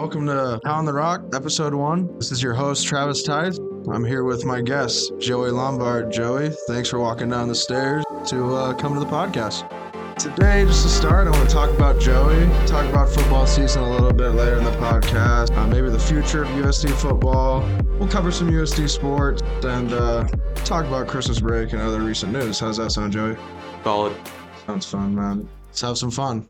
Welcome 0.00 0.24
to 0.28 0.58
Pound 0.64 0.88
the 0.88 0.94
Rock, 0.94 1.26
episode 1.34 1.74
one. 1.74 2.16
This 2.16 2.32
is 2.32 2.42
your 2.42 2.54
host, 2.54 2.86
Travis 2.86 3.22
Theis. 3.22 3.58
I'm 3.92 4.02
here 4.02 4.24
with 4.24 4.46
my 4.46 4.62
guest, 4.62 5.12
Joey 5.18 5.50
Lombard. 5.50 6.10
Joey, 6.10 6.52
thanks 6.66 6.88
for 6.88 6.98
walking 6.98 7.28
down 7.28 7.48
the 7.48 7.54
stairs 7.54 8.02
to 8.28 8.56
uh, 8.56 8.72
come 8.72 8.94
to 8.94 9.00
the 9.00 9.04
podcast. 9.04 9.68
Today, 10.18 10.64
just 10.64 10.84
to 10.84 10.88
start, 10.88 11.28
I 11.28 11.30
want 11.32 11.46
to 11.46 11.54
talk 11.54 11.68
about 11.68 12.00
Joey, 12.00 12.46
talk 12.66 12.88
about 12.88 13.10
football 13.10 13.46
season 13.46 13.82
a 13.82 13.90
little 13.90 14.14
bit 14.14 14.30
later 14.30 14.56
in 14.56 14.64
the 14.64 14.70
podcast, 14.70 15.54
uh, 15.54 15.66
maybe 15.66 15.90
the 15.90 15.98
future 15.98 16.44
of 16.44 16.48
USD 16.48 16.94
football. 16.94 17.60
We'll 17.98 18.08
cover 18.08 18.32
some 18.32 18.50
USD 18.50 18.88
sports 18.88 19.42
and 19.66 19.92
uh, 19.92 20.26
talk 20.64 20.86
about 20.86 21.08
Christmas 21.08 21.40
break 21.40 21.74
and 21.74 21.82
other 21.82 22.00
recent 22.00 22.32
news. 22.32 22.58
How's 22.58 22.78
that 22.78 22.92
sound, 22.92 23.12
Joey? 23.12 23.36
Solid. 23.84 24.16
Sounds 24.66 24.86
fun, 24.86 25.14
man. 25.14 25.46
Let's 25.68 25.82
have 25.82 25.98
some 25.98 26.10
fun. 26.10 26.48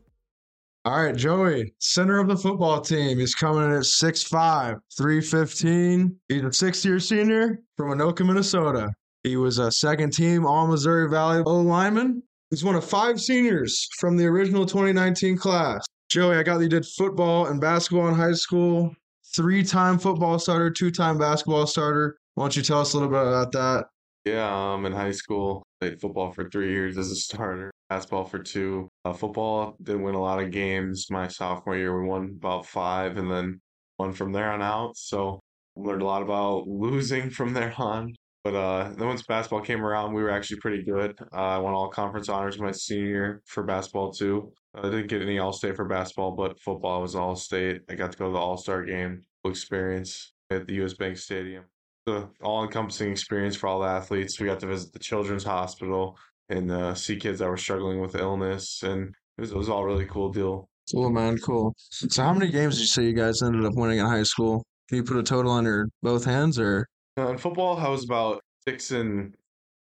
All 0.83 0.99
right, 0.99 1.15
Joey, 1.15 1.75
center 1.77 2.19
of 2.19 2.27
the 2.27 2.35
football 2.35 2.81
team. 2.81 3.19
He's 3.19 3.35
coming 3.35 3.65
in 3.65 3.71
at 3.71 3.83
6'5, 3.83 4.79
315. 4.97 6.15
He's 6.27 6.43
a 6.43 6.51
sixth 6.51 6.83
year 6.83 6.99
senior 6.99 7.59
from 7.77 7.91
Anoka, 7.91 8.25
Minnesota. 8.25 8.89
He 9.23 9.37
was 9.37 9.59
a 9.59 9.71
second 9.71 10.11
team 10.11 10.43
All 10.43 10.65
Missouri 10.65 11.07
Valley 11.07 11.43
O 11.45 11.59
lineman. 11.59 12.23
He's 12.49 12.63
one 12.63 12.73
of 12.73 12.83
five 12.83 13.21
seniors 13.21 13.87
from 13.99 14.17
the 14.17 14.25
original 14.25 14.65
2019 14.65 15.37
class. 15.37 15.85
Joey, 16.09 16.37
I 16.37 16.41
got 16.41 16.57
that 16.57 16.63
you 16.63 16.69
did 16.69 16.87
football 16.87 17.45
and 17.45 17.61
basketball 17.61 18.07
in 18.07 18.15
high 18.15 18.33
school, 18.33 18.91
three 19.35 19.63
time 19.63 19.99
football 19.99 20.39
starter, 20.39 20.71
two 20.71 20.89
time 20.89 21.19
basketball 21.19 21.67
starter. 21.67 22.17
Why 22.33 22.45
don't 22.45 22.55
you 22.55 22.63
tell 22.63 22.81
us 22.81 22.93
a 22.93 22.97
little 22.97 23.11
bit 23.11 23.21
about 23.21 23.51
that? 23.51 23.85
Yeah, 24.25 24.73
um, 24.73 24.87
in 24.87 24.93
high 24.93 25.11
school, 25.11 25.61
played 25.79 26.01
football 26.01 26.31
for 26.31 26.49
three 26.49 26.71
years 26.71 26.97
as 26.97 27.11
a 27.11 27.15
starter, 27.15 27.69
basketball 27.91 28.23
for 28.23 28.39
two. 28.39 28.87
Uh, 29.03 29.11
football 29.11 29.75
didn't 29.83 30.03
win 30.03 30.15
a 30.15 30.21
lot 30.21 30.41
of 30.41 30.49
games. 30.49 31.07
My 31.09 31.27
sophomore 31.27 31.75
year, 31.75 31.99
we 31.99 32.07
won 32.07 32.37
about 32.37 32.65
five, 32.65 33.17
and 33.17 33.29
then 33.29 33.59
won 33.99 34.13
from 34.13 34.31
there 34.31 34.49
on 34.49 34.61
out. 34.61 34.95
So 34.95 35.41
learned 35.75 36.01
a 36.01 36.05
lot 36.05 36.21
about 36.21 36.69
losing 36.69 37.29
from 37.29 37.53
there 37.53 37.73
on. 37.77 38.13
But 38.45 38.55
uh, 38.55 38.93
then 38.97 39.07
once 39.07 39.23
basketball 39.23 39.59
came 39.59 39.83
around, 39.83 40.13
we 40.13 40.23
were 40.23 40.31
actually 40.31 40.61
pretty 40.61 40.83
good. 40.83 41.19
Uh, 41.33 41.35
I 41.35 41.57
won 41.57 41.73
all 41.73 41.89
conference 41.89 42.29
honors 42.29 42.57
my 42.59 42.71
senior 42.71 43.07
year 43.07 43.41
for 43.45 43.63
basketball 43.63 44.13
too. 44.13 44.53
I 44.73 44.83
didn't 44.83 45.07
get 45.07 45.21
any 45.21 45.37
All 45.39 45.51
State 45.51 45.75
for 45.75 45.85
basketball, 45.85 46.31
but 46.31 46.61
football 46.61 47.01
was 47.01 47.13
All 47.13 47.35
State. 47.35 47.81
I 47.89 47.95
got 47.95 48.13
to 48.13 48.17
go 48.17 48.27
to 48.27 48.31
the 48.31 48.37
All 48.37 48.55
Star 48.55 48.85
game, 48.85 49.21
experience 49.43 50.31
at 50.49 50.65
the 50.65 50.75
U.S. 50.75 50.93
Bank 50.93 51.17
Stadium 51.17 51.65
the 52.05 52.27
all-encompassing 52.41 53.11
experience 53.11 53.55
for 53.55 53.67
all 53.67 53.79
the 53.79 53.87
athletes. 53.87 54.39
We 54.39 54.47
got 54.47 54.59
to 54.61 54.67
visit 54.67 54.91
the 54.91 54.99
Children's 54.99 55.43
Hospital 55.43 56.17
and 56.51 56.71
uh, 56.71 56.93
see 56.93 57.15
kids 57.15 57.39
that 57.39 57.49
were 57.49 57.57
struggling 57.57 58.01
with 58.01 58.15
illness, 58.15 58.83
and 58.83 59.15
it 59.37 59.41
was, 59.41 59.51
it 59.51 59.57
was 59.57 59.69
all 59.69 59.85
really 59.85 60.05
cool 60.05 60.29
deal. 60.29 60.67
Cool, 60.91 61.09
man. 61.09 61.37
Cool. 61.37 61.73
So, 61.77 62.21
how 62.21 62.33
many 62.33 62.51
games 62.51 62.75
did 62.75 62.81
you 62.81 62.87
say 62.87 63.03
you 63.03 63.13
guys 63.13 63.41
ended 63.41 63.65
up 63.65 63.73
winning 63.75 63.99
in 63.99 64.05
high 64.05 64.23
school? 64.23 64.63
Can 64.89 64.97
you 64.97 65.03
put 65.03 65.17
a 65.17 65.23
total 65.23 65.51
on 65.51 65.63
your 65.63 65.87
both 66.03 66.25
hands, 66.25 66.59
or? 66.59 66.87
Uh, 67.17 67.29
in 67.29 67.37
football, 67.37 67.77
I 67.77 67.87
was 67.87 68.03
about 68.03 68.41
six 68.67 68.91
and 68.91 69.33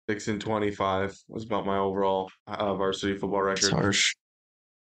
six 0.08 0.28
and 0.28 0.40
twenty-five. 0.40 1.18
Was 1.28 1.46
about 1.46 1.66
my 1.66 1.78
overall 1.78 2.30
uh, 2.48 2.76
varsity 2.76 3.18
football 3.18 3.42
record. 3.42 3.64
That's 3.64 3.74
harsh. 3.74 4.14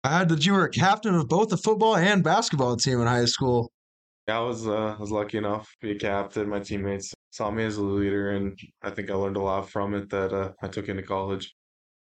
I 0.04 0.18
had 0.18 0.28
that 0.28 0.46
you 0.46 0.52
were 0.52 0.64
a 0.64 0.70
captain 0.70 1.16
of 1.16 1.28
both 1.28 1.48
the 1.48 1.56
football 1.56 1.96
and 1.96 2.22
basketball 2.22 2.76
team 2.76 3.00
in 3.00 3.08
high 3.08 3.24
school. 3.24 3.72
Yeah, 4.28 4.38
I 4.38 4.42
was 4.42 4.68
uh, 4.68 4.94
I 4.96 5.00
was 5.00 5.10
lucky 5.10 5.38
enough 5.38 5.68
to 5.80 5.86
be 5.88 5.92
a 5.92 5.98
captain. 5.98 6.48
My 6.48 6.60
teammates 6.60 7.12
saw 7.36 7.50
me 7.50 7.64
as 7.64 7.76
a 7.76 7.82
leader, 7.82 8.30
and 8.30 8.58
I 8.82 8.90
think 8.90 9.10
I 9.10 9.14
learned 9.14 9.36
a 9.36 9.42
lot 9.42 9.68
from 9.68 9.94
it 9.94 10.08
that 10.08 10.32
uh, 10.32 10.52
I 10.62 10.68
took 10.68 10.88
into 10.88 11.02
college. 11.02 11.54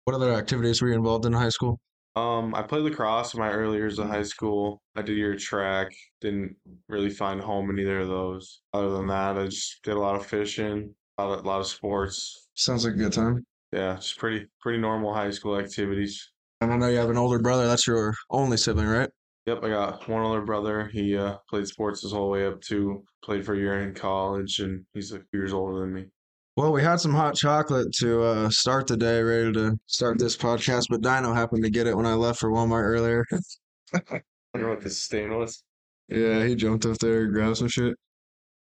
What 0.04 0.16
other 0.16 0.32
activities 0.32 0.82
were 0.82 0.88
you 0.88 0.94
involved 0.94 1.24
in 1.24 1.32
high 1.32 1.50
school? 1.50 1.78
Um, 2.16 2.52
I 2.52 2.62
played 2.62 2.82
lacrosse 2.82 3.34
in 3.34 3.40
my 3.40 3.50
early 3.50 3.76
years 3.76 4.00
of 4.00 4.08
high 4.08 4.24
school. 4.24 4.82
I 4.96 5.02
did 5.02 5.16
year 5.16 5.36
track. 5.36 5.92
Didn't 6.20 6.56
really 6.88 7.10
find 7.10 7.40
home 7.40 7.70
in 7.70 7.78
either 7.78 8.00
of 8.00 8.08
those. 8.08 8.62
Other 8.74 8.90
than 8.90 9.06
that, 9.06 9.38
I 9.38 9.44
just 9.44 9.80
did 9.84 9.94
a 9.94 10.00
lot 10.00 10.16
of 10.16 10.26
fishing, 10.26 10.92
a 11.18 11.24
lot 11.24 11.38
of, 11.38 11.44
a 11.44 11.48
lot 11.48 11.60
of 11.60 11.68
sports. 11.68 12.48
Sounds 12.54 12.84
like 12.84 12.94
a 12.94 12.96
good 12.96 13.12
time. 13.12 13.46
Yeah, 13.72 13.94
it's 13.98 14.12
pretty 14.12 14.46
pretty 14.60 14.80
normal 14.80 15.14
high 15.14 15.30
school 15.30 15.56
activities. 15.56 16.32
And 16.60 16.72
I 16.72 16.76
know 16.76 16.88
you 16.88 16.98
have 16.98 17.08
an 17.08 17.16
older 17.16 17.38
brother. 17.38 17.68
That's 17.68 17.86
your 17.86 18.14
only 18.30 18.56
sibling, 18.56 18.88
right? 18.88 19.10
Yep, 19.46 19.64
I 19.64 19.68
got 19.70 20.08
one 20.08 20.22
older 20.22 20.42
brother. 20.42 20.90
He 20.92 21.16
uh, 21.16 21.36
played 21.48 21.66
sports 21.66 22.02
his 22.02 22.12
whole 22.12 22.30
way 22.30 22.46
up 22.46 22.60
to 22.62 23.02
played 23.24 23.44
for 23.44 23.54
a 23.54 23.58
year 23.58 23.82
in 23.82 23.94
college, 23.94 24.58
and 24.60 24.84
he's 24.92 25.12
a 25.12 25.20
few 25.30 25.40
years 25.40 25.52
older 25.52 25.80
than 25.80 25.94
me. 25.94 26.06
Well, 26.56 26.72
we 26.72 26.82
had 26.82 27.00
some 27.00 27.14
hot 27.14 27.36
chocolate 27.36 27.92
to 28.00 28.22
uh, 28.22 28.50
start 28.50 28.86
the 28.86 28.96
day, 28.96 29.22
ready 29.22 29.52
to 29.52 29.78
start 29.86 30.18
this 30.18 30.36
podcast, 30.36 30.86
but 30.90 31.00
Dino 31.00 31.32
happened 31.32 31.64
to 31.64 31.70
get 31.70 31.86
it 31.86 31.96
when 31.96 32.06
I 32.06 32.14
left 32.14 32.40
for 32.40 32.50
Walmart 32.50 32.82
earlier. 32.82 33.24
I 33.94 34.00
wonder 34.54 34.68
what 34.68 34.82
this 34.82 35.02
stain 35.02 35.34
was. 35.34 35.62
Yeah, 36.08 36.44
he 36.44 36.54
jumped 36.54 36.84
up 36.84 36.98
there, 36.98 37.28
grabbed 37.28 37.56
some 37.56 37.68
shit. 37.68 37.96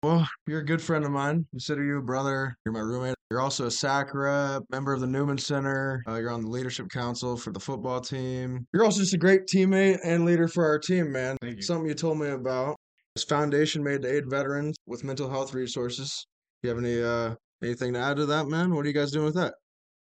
Well, 0.02 0.26
you're 0.48 0.62
a 0.62 0.66
good 0.66 0.82
friend 0.82 1.04
of 1.04 1.12
mine. 1.12 1.46
Consider 1.52 1.84
you 1.84 1.98
a 1.98 2.02
brother. 2.02 2.56
You're 2.66 2.72
my 2.72 2.80
roommate. 2.80 3.16
You're 3.30 3.42
also 3.42 3.66
a 3.66 3.72
SAC 3.72 4.14
rep, 4.14 4.64
member 4.72 4.94
of 4.94 5.02
the 5.02 5.08
Newman 5.08 5.38
Center. 5.38 6.02
Uh, 6.08 6.16
you're 6.16 6.32
on 6.32 6.42
the 6.42 6.50
leadership 6.50 6.88
council 6.90 7.36
for 7.36 7.52
the 7.52 7.60
football 7.60 8.00
team. 8.00 8.66
You're 8.74 8.86
also 8.86 9.02
just 9.02 9.14
a 9.14 9.18
great 9.18 9.42
teammate 9.46 10.00
and 10.06 10.24
leader 10.24 10.48
for 10.48 10.66
our 10.66 10.80
team, 10.80 11.12
man. 11.12 11.36
Thank 11.42 11.58
you. 11.58 11.62
Something 11.64 11.90
you 11.90 11.96
told 11.96 12.18
me 12.18 12.30
about. 12.30 12.78
This 13.16 13.26
foundation 13.26 13.84
made 13.84 14.04
to 14.04 14.16
aid 14.16 14.30
veterans 14.30 14.78
with 14.88 15.04
mental 15.04 15.30
health 15.30 15.54
resources. 15.54 16.26
Do 16.64 16.70
you 16.70 16.76
have 16.76 16.84
any 16.84 17.02
uh 17.02 17.36
anything 17.62 17.94
to 17.94 18.00
add 18.00 18.18
to 18.18 18.26
that, 18.28 18.48
man? 18.48 18.74
What 18.74 18.86
are 18.86 18.88
you 18.88 18.94
guys 18.94 19.12
doing 19.12 19.26
with 19.26 19.36
that? 19.36 19.56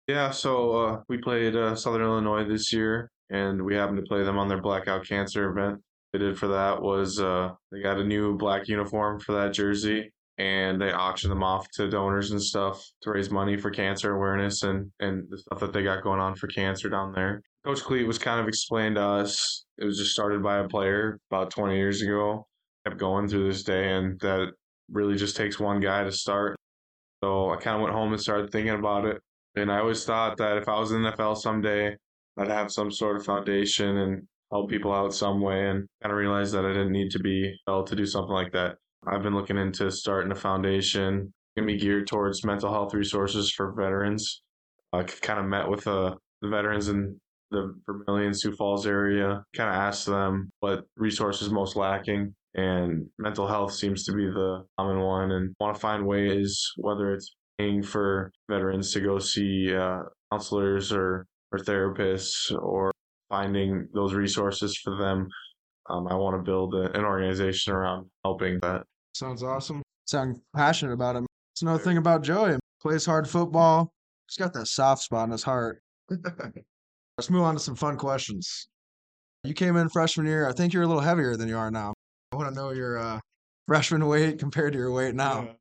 Yeah, 0.08 0.32
so 0.32 0.72
uh, 0.72 1.02
we 1.08 1.20
played 1.20 1.56
uh, 1.56 1.76
Southern 1.76 2.02
Illinois 2.02 2.46
this 2.46 2.74
year, 2.74 3.10
and 3.30 3.62
we 3.64 3.76
happened 3.76 3.98
to 3.98 4.04
play 4.10 4.24
them 4.24 4.38
on 4.40 4.50
their 4.50 4.62
Blackout 4.62 5.08
Cancer 5.08 5.50
event. 5.50 5.80
They 6.14 6.20
did 6.20 6.38
for 6.38 6.48
that 6.50 6.82
was 6.82 7.20
uh, 7.20 7.54
they 7.72 7.82
got 7.82 8.00
a 8.00 8.04
new 8.04 8.38
black 8.38 8.68
uniform 8.68 9.20
for 9.20 9.34
that 9.34 9.52
jersey, 9.54 10.14
and 10.38 10.80
they 10.80 10.94
auctioned 10.94 11.32
them 11.32 11.44
off 11.44 11.68
to 11.72 11.90
donors 11.90 12.30
and 12.30 12.42
stuff 12.42 12.86
to 13.02 13.12
raise 13.12 13.32
money 13.32 13.58
for 13.58 13.72
cancer 13.72 14.16
awareness 14.16 14.62
and 14.62 14.92
and 15.00 15.26
the 15.30 15.40
stuff 15.40 15.60
that 15.60 15.74
they 15.74 15.82
got 15.82 16.04
going 16.04 16.20
on 16.20 16.36
for 16.36 16.48
cancer 16.48 16.88
down 16.88 17.14
there. 17.14 17.42
Coach 17.66 17.82
Cleat 17.82 18.06
was 18.06 18.20
kind 18.20 18.40
of 18.40 18.48
explained 18.48 18.96
to 18.96 19.02
us. 19.02 19.66
It 19.80 19.86
was 19.86 19.98
just 19.98 20.12
started 20.12 20.44
by 20.44 20.60
a 20.60 20.68
player 20.68 21.20
about 21.32 21.50
20 21.50 21.76
years 21.76 22.02
ago, 22.04 22.46
kept 22.86 23.00
going 23.00 23.28
through 23.28 23.48
this 23.48 23.64
day, 23.64 23.94
and 23.94 24.20
that 24.20 24.52
really 24.92 25.16
just 25.16 25.36
takes 25.36 25.60
one 25.60 25.80
guy 25.80 26.04
to 26.04 26.12
start. 26.12 26.56
So 27.24 27.50
I 27.50 27.56
kind 27.56 27.78
of 27.78 27.82
went 27.82 27.96
home 27.96 28.12
and 28.12 28.22
started 28.22 28.52
thinking 28.52 28.76
about 28.76 29.06
it, 29.06 29.20
and 29.56 29.72
I 29.72 29.80
always 29.80 30.06
thought 30.06 30.38
that 30.38 30.58
if 30.58 30.70
I 30.70 30.80
was 30.80 30.92
in 30.92 31.02
the 31.02 31.12
NFL 31.12 31.38
someday, 31.38 31.96
I'd 32.38 32.50
have 32.50 32.72
some 32.72 32.92
sort 32.92 33.16
of 33.16 33.26
foundation 33.26 33.98
and 33.98 34.28
help 34.54 34.70
people 34.70 34.94
out 34.94 35.14
some 35.14 35.42
way, 35.42 35.70
and 35.70 35.88
kind 36.02 36.12
of 36.12 36.18
realized 36.18 36.54
that 36.54 36.66
I 36.66 36.70
didn't 36.70 36.92
need 36.92 37.12
to 37.12 37.20
be 37.20 37.56
able 37.68 37.84
to 37.84 37.96
do 37.96 38.06
something 38.06 38.34
like 38.34 38.52
that. 38.54 38.78
I've 39.06 39.24
been 39.24 39.36
looking 39.36 39.58
into 39.58 39.92
starting 39.92 40.32
a 40.32 40.36
foundation, 40.36 41.34
gonna 41.58 41.68
be 41.68 41.78
geared 41.78 42.08
towards 42.08 42.46
mental 42.46 42.72
health 42.72 42.94
resources 42.94 43.52
for 43.52 43.74
veterans. 43.74 44.42
I 44.94 45.04
kind 45.04 45.40
of 45.40 45.46
met 45.46 45.68
with 45.68 45.88
uh, 45.88 46.16
the 46.42 46.50
veterans 46.50 46.88
in 46.88 47.20
the 47.52 47.76
Vermillion 47.86 48.34
Sioux 48.34 48.56
Falls 48.56 48.86
area, 48.88 49.44
kind 49.56 49.70
of 49.70 49.76
asked 49.76 50.06
them 50.06 50.50
what 50.60 50.86
resources 50.98 51.50
most 51.50 51.76
lacking, 51.76 52.34
and 52.54 53.08
mental 53.18 53.48
health 53.48 53.74
seems 53.74 54.06
to 54.06 54.14
be 54.14 54.26
the 54.26 54.64
common 54.78 55.00
one, 55.00 55.32
and 55.32 55.56
want 55.60 55.76
to 55.76 55.82
find 55.82 56.06
ways, 56.06 56.72
whether 56.78 57.14
it's 57.14 57.36
paying 57.58 57.84
for 57.84 58.32
veterans 58.50 58.94
to 58.94 59.02
go 59.02 59.20
see 59.20 59.74
uh, 59.76 60.00
counselors 60.32 60.92
or 60.92 61.26
or 61.52 61.60
therapists, 61.60 62.52
or 62.52 62.92
finding 63.30 63.88
those 63.94 64.14
resources 64.14 64.78
for 64.78 64.98
them. 64.98 65.28
Um, 65.90 66.08
I 66.08 66.16
want 66.16 66.38
to 66.38 66.44
build 66.44 66.76
a, 66.76 66.92
an 66.98 67.04
organization 67.04 67.74
around 67.74 68.08
helping 68.24 68.60
that. 68.62 68.84
Sounds 69.14 69.44
awesome. 69.44 69.82
Sound 70.06 70.40
passionate 70.56 70.94
about 70.94 71.16
him. 71.16 71.26
It's 71.54 71.62
another 71.62 71.84
thing 71.84 71.98
about 71.98 72.24
Joey. 72.24 72.54
He 72.54 72.60
Plays 72.82 73.06
hard 73.06 73.30
football. 73.30 73.92
He's 74.28 74.38
got 74.38 74.54
that 74.54 74.68
soft 74.68 75.04
spot 75.04 75.26
in 75.26 75.32
his 75.32 75.44
heart. 75.44 75.82
Let's 76.10 77.30
move 77.30 77.44
on 77.44 77.54
to 77.54 77.60
some 77.60 77.76
fun 77.76 77.98
questions. 77.98 78.68
You 79.44 79.54
came 79.54 79.76
in 79.76 79.90
freshman 79.90 80.26
year. 80.26 80.48
I 80.48 80.54
think 80.54 80.74
you're 80.74 80.84
a 80.84 80.88
little 80.88 81.02
heavier 81.02 81.36
than 81.36 81.48
you 81.48 81.58
are 81.58 81.70
now. 81.70 81.94
I 82.32 82.38
want 82.38 82.50
to 82.50 82.56
know 82.56 82.72
your 82.72 82.98
uh, 82.98 83.20
freshman 83.68 84.08
weight 84.08 84.40
compared 84.40 84.74
to 84.74 84.80
your 84.80 84.92
weight 84.92 85.16
now. 85.16 85.56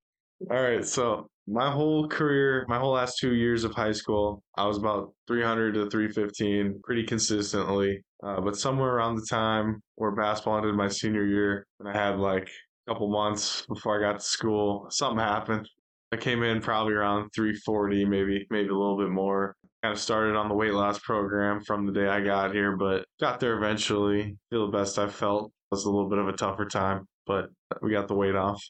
All 0.50 0.62
right, 0.62 0.84
so 0.84 1.28
my 1.46 1.70
whole 1.70 2.08
career, 2.08 2.64
my 2.68 2.78
whole 2.78 2.92
last 2.92 3.18
two 3.18 3.34
years 3.34 3.64
of 3.64 3.74
high 3.74 3.92
school, 3.92 4.42
I 4.56 4.66
was 4.66 4.76
about 4.76 5.12
300 5.28 5.74
to 5.74 5.88
315 5.88 6.80
pretty 6.82 7.04
consistently. 7.04 8.02
Uh, 8.22 8.40
but 8.40 8.56
somewhere 8.56 8.94
around 8.94 9.16
the 9.16 9.26
time 9.28 9.82
where 9.96 10.10
basketball 10.10 10.58
ended 10.58 10.74
my 10.74 10.88
senior 10.88 11.24
year, 11.24 11.66
and 11.80 11.88
I 11.88 11.92
had 11.92 12.18
like 12.18 12.48
a 12.86 12.92
couple 12.92 13.08
months 13.08 13.64
before 13.68 13.98
I 13.98 14.12
got 14.12 14.20
to 14.20 14.24
school, 14.24 14.86
something 14.90 15.18
happened. 15.18 15.68
I 16.12 16.16
came 16.16 16.42
in 16.42 16.60
probably 16.60 16.94
around 16.94 17.30
340, 17.34 18.04
maybe 18.04 18.46
maybe 18.50 18.68
a 18.68 18.74
little 18.74 18.98
bit 18.98 19.10
more. 19.10 19.56
Kind 19.82 19.92
of 19.92 20.00
started 20.00 20.36
on 20.36 20.48
the 20.48 20.54
weight 20.54 20.74
loss 20.74 20.98
program 20.98 21.60
from 21.62 21.86
the 21.86 21.92
day 21.92 22.08
I 22.08 22.20
got 22.20 22.52
here, 22.52 22.76
but 22.76 23.04
got 23.20 23.40
there 23.40 23.56
eventually. 23.56 24.36
Feel 24.50 24.70
the 24.70 24.76
best 24.76 24.98
I 24.98 25.08
felt. 25.08 25.46
It 25.46 25.74
was 25.74 25.84
a 25.84 25.90
little 25.90 26.08
bit 26.08 26.18
of 26.18 26.28
a 26.28 26.32
tougher 26.32 26.66
time, 26.66 27.06
but 27.26 27.46
we 27.80 27.92
got 27.92 28.08
the 28.08 28.14
weight 28.14 28.36
off. 28.36 28.62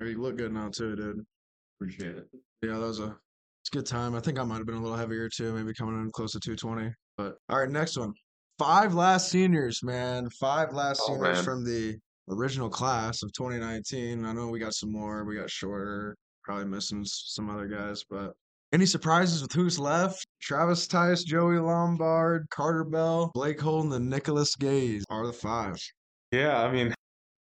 You 0.00 0.20
look 0.20 0.36
good 0.36 0.52
now 0.52 0.68
too, 0.68 0.96
dude. 0.96 1.24
Appreciate 1.80 2.16
it. 2.16 2.26
Yeah, 2.62 2.74
that 2.74 2.80
was 2.80 3.00
a 3.00 3.16
it's 3.62 3.68
a 3.72 3.76
good 3.76 3.86
time. 3.86 4.14
I 4.14 4.20
think 4.20 4.38
I 4.38 4.44
might 4.44 4.56
have 4.56 4.66
been 4.66 4.76
a 4.76 4.80
little 4.82 4.96
heavier 4.96 5.28
too, 5.28 5.52
maybe 5.52 5.74
coming 5.74 6.00
in 6.00 6.10
close 6.12 6.32
to 6.32 6.40
220. 6.40 6.92
But 7.18 7.36
all 7.48 7.58
right, 7.58 7.68
next 7.70 7.98
one. 7.98 8.12
Five 8.58 8.94
last 8.94 9.30
seniors, 9.30 9.82
man. 9.82 10.28
Five 10.30 10.72
last 10.72 11.02
Oh, 11.04 11.14
seniors 11.14 11.36
man. 11.36 11.44
from 11.44 11.64
the 11.64 11.96
original 12.30 12.70
class 12.70 13.22
of 13.22 13.32
2019. 13.32 14.24
I 14.24 14.32
know 14.32 14.48
we 14.48 14.58
got 14.58 14.74
some 14.74 14.92
more. 14.92 15.24
We 15.24 15.36
got 15.36 15.50
shorter, 15.50 16.16
probably 16.44 16.66
missing 16.66 17.02
some 17.04 17.50
other 17.50 17.66
guys, 17.66 18.04
but 18.08 18.32
any 18.72 18.86
surprises 18.86 19.42
with 19.42 19.52
who's 19.52 19.78
left? 19.78 20.26
Travis 20.40 20.86
Theis, 20.86 21.24
Joey 21.24 21.58
Lombard, 21.58 22.46
Carter 22.50 22.84
Bell, 22.84 23.30
Blake 23.34 23.60
Holden, 23.60 23.92
and 23.92 24.08
Nicholas 24.08 24.54
Gaze 24.56 25.04
are 25.10 25.26
the 25.26 25.32
five. 25.32 25.76
Yeah, 26.32 26.62
I 26.62 26.70
mean, 26.72 26.94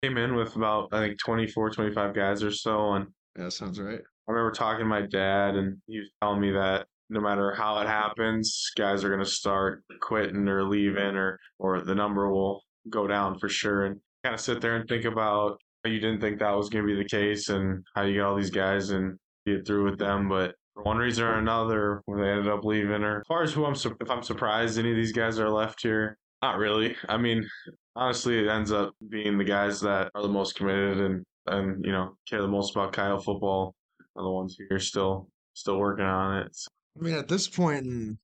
came 0.03 0.19
in 0.19 0.35
with 0.35 0.57
about, 0.57 0.89
I 0.93 1.07
think, 1.07 1.19
24, 1.19 1.71
25 1.71 2.15
guys 2.15 2.43
or 2.43 2.51
so. 2.51 2.95
And 2.95 3.07
yeah, 3.39 3.49
sounds 3.49 3.81
right. 3.81 4.01
I 4.29 4.33
remember 4.33 4.53
talking 4.53 4.81
to 4.81 4.85
my 4.85 5.03
dad, 5.03 5.57
and 5.57 5.79
he 5.87 5.99
was 5.99 6.11
telling 6.21 6.41
me 6.41 6.53
that 6.53 6.87
no 7.11 7.21
matter 7.21 7.55
how 7.55 7.79
it 7.81 7.87
happens, 7.87 8.71
guys 8.77 9.05
are 9.05 9.09
going 9.09 9.25
to 9.25 9.31
start 9.31 9.83
quitting 10.01 10.49
or 10.49 10.65
leaving, 10.65 11.17
or, 11.17 11.39
or 11.59 11.81
the 11.83 11.95
number 11.95 12.33
will 12.33 12.63
go 12.89 13.07
down 13.07 13.39
for 13.39 13.49
sure. 13.49 13.87
And 13.87 14.01
kind 14.25 14.35
of 14.35 14.41
sit 14.41 14.61
there 14.61 14.77
and 14.77 14.89
think 14.89 15.05
about 15.05 15.59
how 15.85 15.91
you 15.91 16.01
didn't 16.01 16.21
think 16.21 16.39
that 16.39 16.57
was 16.57 16.69
going 16.69 16.87
to 16.87 16.95
be 16.95 17.01
the 17.01 17.09
case 17.09 17.49
and 17.49 17.85
how 17.95 18.03
you 18.03 18.21
got 18.21 18.29
all 18.29 18.37
these 18.37 18.51
guys 18.51 18.91
and 18.91 19.19
get 19.47 19.67
through 19.67 19.85
with 19.91 19.99
them. 19.99 20.29
But 20.29 20.55
for 20.75 20.85
one 20.85 20.97
reason 20.97 21.25
or 21.25 21.39
another, 21.39 22.03
when 22.07 22.21
they 22.21 22.29
ended 22.29 22.49
up 22.49 22.65
leaving, 22.65 23.03
or 23.03 23.19
as 23.19 23.27
far 23.27 23.43
as 23.43 23.53
who 23.53 23.65
I'm, 23.65 23.75
if 23.75 24.11
I'm 24.11 24.23
surprised 24.23 24.79
any 24.79 24.91
of 24.91 24.97
these 24.97 25.13
guys 25.13 25.39
are 25.39 25.51
left 25.51 25.83
here, 25.83 26.17
not 26.43 26.59
really. 26.59 26.97
I 27.09 27.17
mean, 27.17 27.49
honestly, 27.97 28.39
it 28.39 28.49
ends 28.49 28.73
up 28.73 28.95
being 29.09 29.39
the 29.39 29.45
guys 29.45 29.81
that 29.81 30.11
are 30.15 30.23
the 30.23 30.29
most 30.29 30.57
committed 30.57 30.99
and 30.99 31.25
and 31.47 31.85
you 31.85 31.93
know 31.93 32.17
care 32.29 32.43
the 32.43 32.49
most 32.49 32.75
about 32.75 32.93
Kyle 32.93 33.19
football 33.19 33.75
are 34.17 34.23
the 34.23 34.31
ones 34.31 34.57
who 34.59 34.75
are 34.75 34.81
still 34.81 35.29
still 35.55 35.79
working 35.79 36.05
on 36.05 36.39
it. 36.39 36.57
I 36.99 37.03
mean, 37.03 37.15
at 37.15 37.29
this 37.29 37.49
point 37.49 37.87
in 37.87 38.19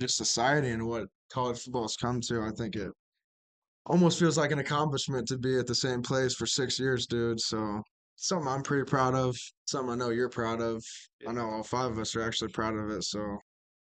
just 0.00 0.16
society 0.16 0.70
and 0.70 0.86
what 0.86 1.06
college 1.32 1.60
football 1.60 1.82
has 1.82 1.96
come 1.96 2.20
to, 2.22 2.42
I 2.42 2.50
think 2.56 2.76
it 2.76 2.90
almost 3.86 4.18
feels 4.18 4.38
like 4.38 4.52
an 4.52 4.58
accomplishment 4.58 5.26
to 5.28 5.38
be 5.38 5.58
at 5.58 5.66
the 5.66 5.74
same 5.74 6.02
place 6.02 6.34
for 6.34 6.46
six 6.46 6.78
years, 6.78 7.06
dude. 7.06 7.40
So 7.40 7.82
something 8.16 8.48
I'm 8.48 8.62
pretty 8.62 8.84
proud 8.84 9.14
of. 9.14 9.36
Something 9.66 9.92
I 9.92 9.96
know 9.96 10.10
you're 10.10 10.28
proud 10.28 10.60
of. 10.60 10.84
I 11.26 11.32
know 11.32 11.46
all 11.46 11.62
five 11.62 11.90
of 11.90 11.98
us 11.98 12.14
are 12.14 12.22
actually 12.22 12.52
proud 12.52 12.74
of 12.74 12.90
it. 12.90 13.04
So 13.04 13.38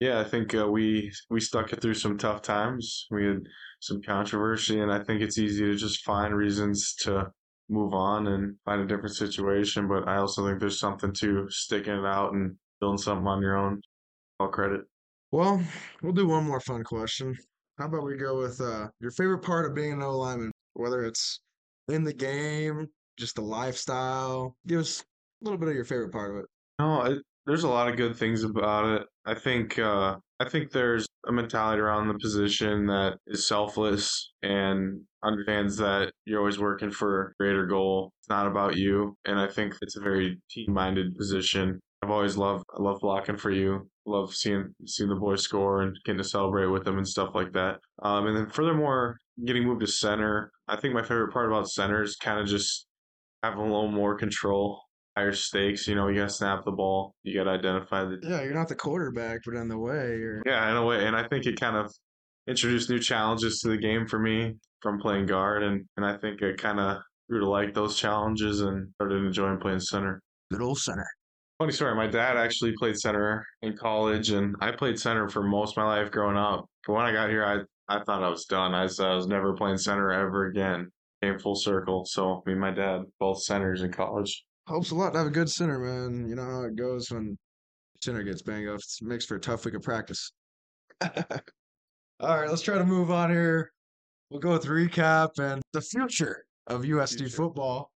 yeah, 0.03 0.19
I 0.19 0.25
think 0.25 0.53
uh, 0.53 0.69
we 0.69 1.13
we 1.31 1.39
stuck 1.39 1.73
it 1.73 1.81
through 1.81 1.95
some 1.95 2.19
tough 2.19 2.43
times. 2.43 3.07
We 3.13 3.25
had 3.25 3.47
some 3.81 4.03
controversy, 4.03 4.81
and 4.81 4.93
I 4.93 4.99
think 4.99 5.23
it's 5.23 5.39
easy 5.39 5.65
to 5.65 5.77
just 5.77 6.03
find 6.03 6.35
reasons 6.35 6.97
to 7.03 7.31
move 7.69 7.95
on 7.95 8.27
and 8.27 8.57
find 8.65 8.81
a 8.81 8.87
different 8.87 9.15
situation. 9.15 9.87
But 9.87 10.09
I 10.09 10.17
also 10.17 10.45
think 10.45 10.59
there's 10.59 10.81
something 10.81 11.13
to 11.21 11.47
sticking 11.51 11.95
it 11.95 12.05
out 12.05 12.33
and 12.33 12.57
building 12.81 12.99
something 12.99 13.29
on 13.29 13.43
your 13.43 13.57
own. 13.57 13.81
All 14.41 14.49
credit. 14.49 14.81
Well, 15.31 15.63
we'll 16.03 16.13
do 16.13 16.27
one 16.27 16.47
more 16.47 16.61
fun 16.61 16.83
question. 16.83 17.39
How 17.79 17.87
about 17.87 18.05
we 18.05 18.17
go 18.17 18.37
with 18.37 18.61
uh, 18.61 18.89
your 18.99 19.13
favorite 19.13 19.43
part 19.43 19.67
of 19.67 19.75
being 19.77 19.93
an 19.93 20.03
O 20.03 20.19
lineman? 20.19 20.51
Whether 20.75 21.05
it's 21.05 21.41
in 21.87 22.03
the 22.03 22.13
game, 22.13 22.89
just 23.21 23.37
the 23.37 23.43
lifestyle. 23.43 24.57
Give 24.67 24.81
us 24.81 25.01
a 25.01 25.45
little 25.45 25.59
bit 25.59 25.69
of 25.69 25.77
your 25.77 25.85
favorite 25.85 26.11
part 26.11 26.33
of 26.33 26.43
it. 26.43 26.47
No, 26.81 27.03
it, 27.03 27.23
there's 27.47 27.65
a 27.65 27.69
lot 27.69 27.89
of 27.89 27.97
good 27.97 28.17
things 28.17 28.45
about 28.45 28.87
it. 28.87 29.07
I 29.27 29.35
think 29.35 29.79
uh, 29.79 30.17
I 30.41 30.49
think 30.49 30.71
there's 30.71 31.07
a 31.27 31.33
mentality 31.33 31.81
around 31.81 32.09
the 32.09 32.19
position 32.19 32.87
that 32.87 33.19
is 33.27 33.47
selfless 33.47 34.33
and 34.43 35.01
understands 35.25 35.77
that 35.77 36.13
you're 36.25 36.41
always 36.41 36.59
working 36.59 36.91
for 36.91 37.23
a 37.23 37.33
greater 37.39 37.67
goal. 37.67 38.13
It's 38.21 38.29
not 38.29 38.47
about 38.47 38.77
you, 38.77 39.17
and 39.25 39.39
I 39.39 39.49
think 39.49 39.75
it's 39.83 39.97
a 39.97 40.01
very 40.01 40.41
team-minded 40.51 41.17
position. 41.17 41.81
I've 42.03 42.11
always 42.11 42.37
loved 42.37 42.65
I 42.77 42.83
love 42.83 42.99
blocking 43.01 43.37
for 43.37 43.51
you. 43.51 43.89
Love 44.07 44.35
seeing 44.35 44.75
seeing 44.87 45.09
the 45.09 45.15
boys 45.15 45.43
score 45.43 45.83
and 45.83 45.97
getting 46.05 46.19
to 46.19 46.29
celebrate 46.29 46.67
with 46.67 46.85
them 46.85 46.99
and 46.99 47.07
stuff 47.07 47.35
like 47.35 47.53
that. 47.53 47.79
Um, 48.03 48.27
and 48.27 48.37
then 48.37 48.51
furthermore, 48.51 49.19
getting 49.45 49.65
moved 49.65 49.81
to 49.81 49.87
center. 49.87 50.51
I 50.69 50.77
think 50.77 50.95
my 50.95 51.03
favorite 51.03 51.33
part 51.33 51.47
about 51.47 51.71
center 51.71 52.03
is 52.03 52.17
kind 52.17 52.41
of 52.41 52.47
just 52.47 52.87
having 53.43 53.61
a 53.61 53.65
little 53.65 53.91
more 53.91 54.17
control 54.17 54.81
higher 55.17 55.33
stakes. 55.33 55.87
You 55.87 55.95
know, 55.95 56.09
you 56.09 56.21
got 56.21 56.29
to 56.29 56.35
snap 56.35 56.65
the 56.65 56.73
ball. 56.73 57.15
You 57.23 57.35
got 57.39 57.45
to 57.45 57.51
identify 57.51 58.05
the. 58.05 58.19
Yeah, 58.23 58.43
you're 58.43 58.55
not 58.55 58.69
the 58.69 58.75
quarterback, 58.75 59.41
but 59.45 59.55
in 59.55 59.69
the 59.69 59.79
way, 59.79 60.17
you're. 60.19 60.43
Yeah, 60.47 60.71
in 60.71 60.77
a 60.77 60.85
way, 60.85 61.07
and 61.07 61.17
I 61.17 61.27
think 61.29 61.47
it 61.47 61.61
kind 61.61 61.77
of 61.77 61.93
introduced 62.49 62.91
new 62.91 62.99
challenges 62.99 63.61
to 63.61 63.69
the 63.69 63.77
game 63.77 64.07
for 64.07 64.19
me 64.19 64.55
from 64.81 64.99
playing 65.01 65.27
guard, 65.27 65.63
and 65.63 65.85
and 65.97 66.07
I 66.07 66.17
think 66.19 66.43
it 66.43 66.61
kind 66.61 66.81
of 66.81 66.99
grew 67.29 67.41
to 67.41 67.49
like 67.49 67.75
those 67.75 67.97
challenges 67.97 68.61
and 68.61 68.89
started 68.95 69.25
enjoying 69.25 69.59
playing 69.59 69.81
center. 69.81 70.21
Good 70.51 70.63
old 70.63 70.79
center. 70.79 71.07
Funny 71.59 71.73
story. 71.73 71.95
My 71.95 72.09
dad 72.09 72.37
actually 72.37 72.73
played 72.79 72.99
center 72.99 73.47
in 73.63 73.77
college, 73.77 74.31
and 74.31 74.57
I 74.61 74.73
played 74.73 74.99
center 74.99 75.29
for 75.29 75.43
most 75.43 75.73
of 75.73 75.77
my 75.77 75.85
life 75.85 76.11
growing 76.11 76.37
up. 76.37 76.67
But 76.87 76.95
when 76.95 77.07
I 77.07 77.13
got 77.13 77.31
here, 77.31 77.45
I 77.45 77.61
I 77.95 78.03
thought 78.05 78.23
I 78.23 78.29
was 78.29 78.47
done. 78.47 78.75
I 78.75 78.83
I 78.83 79.15
was 79.15 79.27
never 79.27 79.55
playing 79.55 79.79
center 79.79 80.11
ever 80.11 80.47
again. 80.47 80.91
Came 81.23 81.39
full 81.39 81.55
circle. 81.55 82.05
So 82.05 82.43
me 82.47 82.53
and 82.53 82.61
my 82.61 82.73
dad 82.73 83.03
both 83.21 83.43
centers 83.43 83.83
in 83.83 83.93
college 83.93 84.45
helps 84.69 84.91
a 84.91 84.95
lot 84.95 85.13
to 85.13 85.19
have 85.19 85.27
a 85.27 85.31
good 85.31 85.51
center, 85.51 85.79
man. 85.79 86.29
You 86.29 86.35
know 86.35 86.45
how 86.45 86.63
it 86.63 86.77
goes 86.77 87.11
when 87.11 87.37
center 88.03 88.23
gets 88.23 88.43
banged 88.43 88.69
up. 88.69 88.77
It 88.77 89.07
makes 89.07 89.25
for 89.25 89.37
a 89.37 89.41
tough 89.41 89.65
week 89.65 89.75
of 89.75 89.83
practice. 89.83 90.33
All 91.03 91.11
right, 92.21 92.49
let's 92.49 92.63
try 92.63 92.79
to 92.79 92.85
move 92.85 93.11
on 93.11 93.31
here. 93.31 93.73
We'll 94.31 94.41
go 94.41 94.53
with 94.53 94.67
recap 94.67 95.39
and 95.39 95.63
the 95.73 95.81
future 95.81 96.45
of 96.67 96.83
USD 96.83 97.19
future. 97.19 97.37
football. 97.37 97.91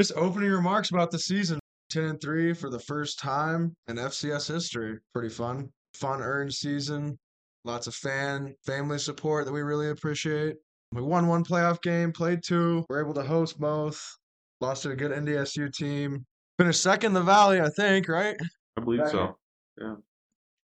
Just 0.00 0.12
opening 0.16 0.50
remarks 0.50 0.90
about 0.90 1.10
the 1.10 1.18
season. 1.18 1.58
10 1.90 2.04
and 2.04 2.20
3 2.20 2.54
for 2.54 2.70
the 2.70 2.78
first 2.78 3.18
time 3.18 3.74
in 3.86 3.96
FCS 3.96 4.52
history. 4.52 4.98
Pretty 5.12 5.28
fun. 5.28 5.68
Fun 5.94 6.20
earned 6.20 6.52
season. 6.52 7.18
Lots 7.64 7.86
of 7.86 7.94
fan, 7.94 8.54
family 8.66 8.98
support 8.98 9.46
that 9.46 9.52
we 9.52 9.62
really 9.62 9.88
appreciate. 9.88 10.56
We 10.92 11.02
won 11.02 11.28
one 11.28 11.44
playoff 11.44 11.80
game, 11.82 12.12
played 12.12 12.42
two. 12.42 12.84
We're 12.88 13.02
able 13.02 13.14
to 13.14 13.22
host 13.22 13.58
both. 13.58 14.16
Lost 14.64 14.84
to 14.84 14.90
a 14.90 14.96
good 14.96 15.10
NDSU 15.10 15.70
team. 15.74 16.24
Finished 16.58 16.82
second 16.82 17.08
in 17.08 17.14
the 17.14 17.22
Valley, 17.22 17.60
I 17.60 17.68
think, 17.68 18.08
right? 18.08 18.34
I 18.78 18.80
believe 18.80 19.06
so. 19.10 19.36
Yeah. 19.78 19.96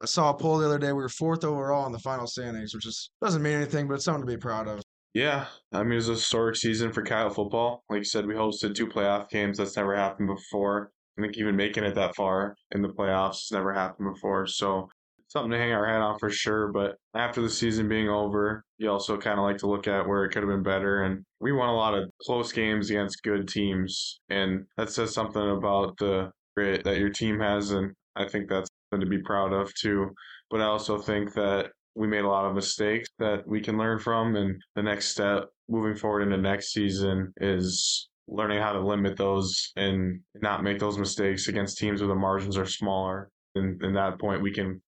I 0.02 0.06
saw 0.06 0.30
a 0.30 0.34
poll 0.34 0.56
the 0.56 0.64
other 0.64 0.78
day. 0.78 0.88
We 0.88 1.02
were 1.02 1.10
fourth 1.10 1.44
overall 1.44 1.84
in 1.84 1.92
the 1.92 1.98
final 1.98 2.26
standings, 2.26 2.74
which 2.74 2.86
is 2.86 3.10
doesn't 3.20 3.42
mean 3.42 3.52
anything, 3.52 3.86
but 3.86 3.94
it's 3.94 4.04
something 4.04 4.26
to 4.26 4.26
be 4.26 4.38
proud 4.38 4.68
of. 4.68 4.80
Yeah, 5.12 5.44
I 5.72 5.82
mean 5.82 5.92
it 5.92 5.96
was 5.96 6.08
a 6.08 6.12
historic 6.12 6.56
season 6.56 6.94
for 6.94 7.02
Kyle 7.02 7.28
football. 7.28 7.84
Like 7.90 7.98
you 7.98 8.04
said, 8.04 8.26
we 8.26 8.32
hosted 8.32 8.74
two 8.74 8.86
playoff 8.86 9.28
games. 9.28 9.58
That's 9.58 9.76
never 9.76 9.94
happened 9.94 10.28
before. 10.28 10.92
I 11.18 11.22
think 11.22 11.36
even 11.36 11.56
making 11.56 11.84
it 11.84 11.94
that 11.96 12.16
far 12.16 12.56
in 12.70 12.80
the 12.80 12.88
playoffs 12.88 13.40
has 13.40 13.52
never 13.52 13.74
happened 13.74 14.14
before. 14.14 14.46
So 14.46 14.88
something 15.30 15.52
to 15.52 15.58
hang 15.58 15.72
our 15.72 15.86
hat 15.86 16.02
on 16.02 16.18
for 16.18 16.28
sure. 16.28 16.72
But 16.72 16.96
after 17.14 17.40
the 17.40 17.48
season 17.48 17.88
being 17.88 18.08
over, 18.08 18.64
you 18.78 18.90
also 18.90 19.16
kind 19.16 19.38
of 19.38 19.44
like 19.44 19.58
to 19.58 19.68
look 19.68 19.86
at 19.86 20.06
where 20.06 20.24
it 20.24 20.30
could 20.30 20.42
have 20.42 20.50
been 20.50 20.62
better. 20.62 21.04
And 21.04 21.24
we 21.40 21.52
won 21.52 21.68
a 21.68 21.74
lot 21.74 21.94
of 21.94 22.10
close 22.22 22.52
games 22.52 22.90
against 22.90 23.22
good 23.22 23.48
teams. 23.48 24.20
And 24.28 24.66
that 24.76 24.90
says 24.90 25.14
something 25.14 25.50
about 25.50 25.96
the 25.98 26.30
grit 26.56 26.84
that 26.84 26.98
your 26.98 27.10
team 27.10 27.38
has. 27.38 27.70
And 27.70 27.92
I 28.16 28.28
think 28.28 28.48
that's 28.48 28.68
something 28.90 29.08
to 29.08 29.16
be 29.16 29.22
proud 29.22 29.52
of 29.52 29.72
too. 29.74 30.10
But 30.50 30.60
I 30.60 30.64
also 30.64 30.98
think 30.98 31.32
that 31.34 31.70
we 31.94 32.08
made 32.08 32.24
a 32.24 32.28
lot 32.28 32.46
of 32.46 32.54
mistakes 32.54 33.08
that 33.20 33.46
we 33.46 33.60
can 33.60 33.78
learn 33.78 34.00
from. 34.00 34.34
And 34.34 34.60
the 34.74 34.82
next 34.82 35.08
step 35.08 35.44
moving 35.68 35.94
forward 35.94 36.22
into 36.22 36.38
next 36.38 36.72
season 36.72 37.32
is 37.40 38.08
learning 38.26 38.60
how 38.60 38.72
to 38.72 38.80
limit 38.80 39.16
those 39.16 39.72
and 39.76 40.20
not 40.42 40.64
make 40.64 40.80
those 40.80 40.98
mistakes 40.98 41.46
against 41.46 41.78
teams 41.78 42.00
where 42.00 42.08
the 42.08 42.14
margins 42.14 42.56
are 42.56 42.66
smaller. 42.66 43.28
And 43.54 43.80
in 43.82 43.94
that 43.94 44.18
point, 44.18 44.42
we 44.42 44.52
can 44.52 44.80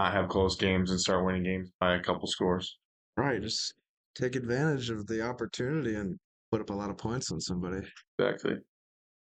not 0.00 0.12
have 0.12 0.28
close 0.28 0.56
games 0.56 0.90
and 0.90 1.00
start 1.00 1.24
winning 1.24 1.42
games 1.42 1.70
by 1.78 1.94
a 1.94 2.00
couple 2.00 2.26
scores. 2.26 2.78
Right. 3.16 3.42
Just 3.42 3.74
take 4.14 4.34
advantage 4.34 4.88
of 4.90 5.06
the 5.06 5.22
opportunity 5.22 5.94
and 5.94 6.18
put 6.50 6.60
up 6.60 6.70
a 6.70 6.74
lot 6.74 6.90
of 6.90 6.96
points 6.96 7.30
on 7.30 7.40
somebody. 7.40 7.86
Exactly. 8.18 8.56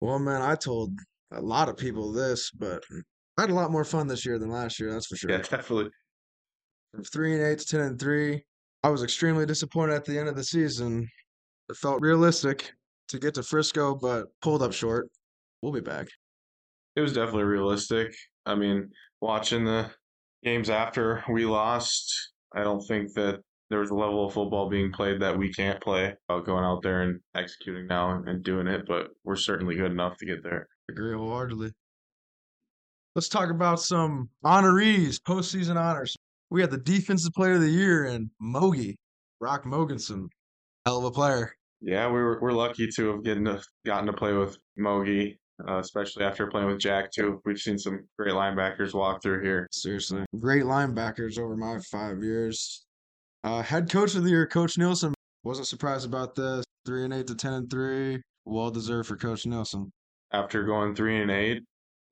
Well, 0.01 0.19
man, 0.19 0.43
I 0.43 0.55
told 0.55 0.93
a 1.33 1.41
lot 1.41 1.69
of 1.69 1.77
people 1.77 2.13
this, 2.13 2.51
but 2.51 2.83
I 3.37 3.43
had 3.43 3.51
a 3.51 3.55
lot 3.55 3.71
more 3.71 3.85
fun 3.85 4.07
this 4.07 4.25
year 4.25 4.39
than 4.39 4.51
last 4.51 4.81
year. 4.81 4.91
That's 4.91 5.07
for 5.07 5.17
sure. 5.17 5.31
Yeah, 5.31 5.39
definitely. 5.39 5.91
From 6.93 7.05
three 7.05 7.35
and 7.35 7.43
eight 7.43 7.59
to 7.59 7.67
ten 7.67 7.81
and 7.81 8.01
three, 8.01 8.43
I 8.83 8.89
was 8.89 9.03
extremely 9.03 9.47
disappointed 9.47 9.95
at 9.95 10.05
the 10.05 10.19
end 10.19 10.29
of 10.29 10.37
the 10.37 10.45
season. 10.45 11.09
It 11.69 11.77
felt 11.77 12.01
realistic 12.01 12.73
to 13.09 13.19
get 13.19 13.35
to 13.35 13.43
Frisco, 13.43 13.95
but 13.95 14.27
pulled 14.41 14.63
up 14.63 14.73
short. 14.73 15.09
We'll 15.63 15.73
be 15.73 15.81
back. 15.81 16.09
It 16.97 17.01
was 17.01 17.13
definitely 17.13 17.45
realistic. 17.45 18.15
I 18.47 18.55
mean, 18.55 18.91
watching 19.21 19.65
the 19.65 19.91
games 20.45 20.71
after 20.71 21.25
we 21.29 21.47
lost, 21.47 22.15
I 22.55 22.63
don't 22.63 22.83
think 22.83 23.13
that 23.15 23.41
there 23.71 23.81
was 23.81 23.91
a 23.91 23.95
level 23.95 24.27
of 24.27 24.35
football 24.35 24.69
being 24.69 24.93
played 24.93 25.21
that 25.21 25.37
we 25.37 25.53
can't 25.53 25.81
play 25.81 26.15
about 26.29 26.45
going 26.45 26.65
out 26.65 26.83
there 26.83 27.03
and 27.03 27.19
executing 27.35 27.87
now 27.87 28.23
and 28.27 28.43
doing 28.45 28.67
it, 28.67 28.83
but 28.87 29.09
we're 29.25 29.37
certainly 29.37 29.75
good 29.75 29.91
enough 29.91 30.19
to 30.19 30.27
get 30.27 30.43
there. 30.43 30.69
Agree 30.91 31.15
wholeheartedly. 31.15 31.73
Let's 33.15 33.29
talk 33.29 33.51
about 33.51 33.81
some 33.81 34.29
honorees, 34.45 35.19
postseason 35.21 35.77
honors. 35.77 36.15
We 36.51 36.61
had 36.61 36.71
the 36.71 36.79
defensive 36.79 37.33
player 37.33 37.55
of 37.55 37.63
the 37.63 37.71
year 37.71 38.05
and 38.05 38.31
Mogi, 38.43 38.97
Brock 39.41 39.65
Mogensen. 39.65 40.29
Hell 40.85 40.99
of 40.99 41.05
a 41.05 41.11
player. 41.11 41.55
Yeah, 41.81 42.07
we 42.09 42.15
were 42.15 42.39
we're 42.41 42.53
lucky 42.53 42.89
to 42.97 43.13
have 43.13 43.25
getting 43.25 43.47
to, 43.47 43.63
gotten 43.87 44.07
to 44.07 44.13
play 44.13 44.35
with 44.35 44.59
Mogi 44.79 45.37
uh, 45.69 45.79
especially 45.79 46.25
after 46.25 46.47
playing 46.47 46.69
with 46.69 46.81
Jack 46.81 47.11
too. 47.13 47.41
We've 47.45 47.59
seen 47.59 47.79
some 47.79 48.07
great 48.19 48.35
linebackers 48.35 48.95
walk 48.95 49.23
through 49.23 49.43
here. 49.43 49.69
Seriously, 49.73 50.25
great 50.39 50.65
linebackers 50.65 51.39
over 51.39 51.57
my 51.57 51.79
five 51.91 52.23
years. 52.23 52.85
Uh, 53.43 53.63
head 53.63 53.91
coach 53.91 54.15
of 54.15 54.25
the 54.25 54.31
year, 54.31 54.47
Coach 54.47 54.77
Nielson, 54.77 55.13
wasn't 55.43 55.67
surprised 55.67 56.07
about 56.07 56.35
this. 56.35 56.65
three 56.87 57.05
and 57.05 57.13
eight 57.13 57.27
to 57.27 57.35
ten 57.35 57.53
and 57.53 57.71
three. 57.71 58.21
Well 58.45 58.71
deserved 58.71 59.09
for 59.09 59.17
Coach 59.17 59.45
Nielson. 59.45 59.91
After 60.33 60.65
going 60.65 60.95
three 60.95 61.21
and 61.21 61.31
eight, 61.31 61.63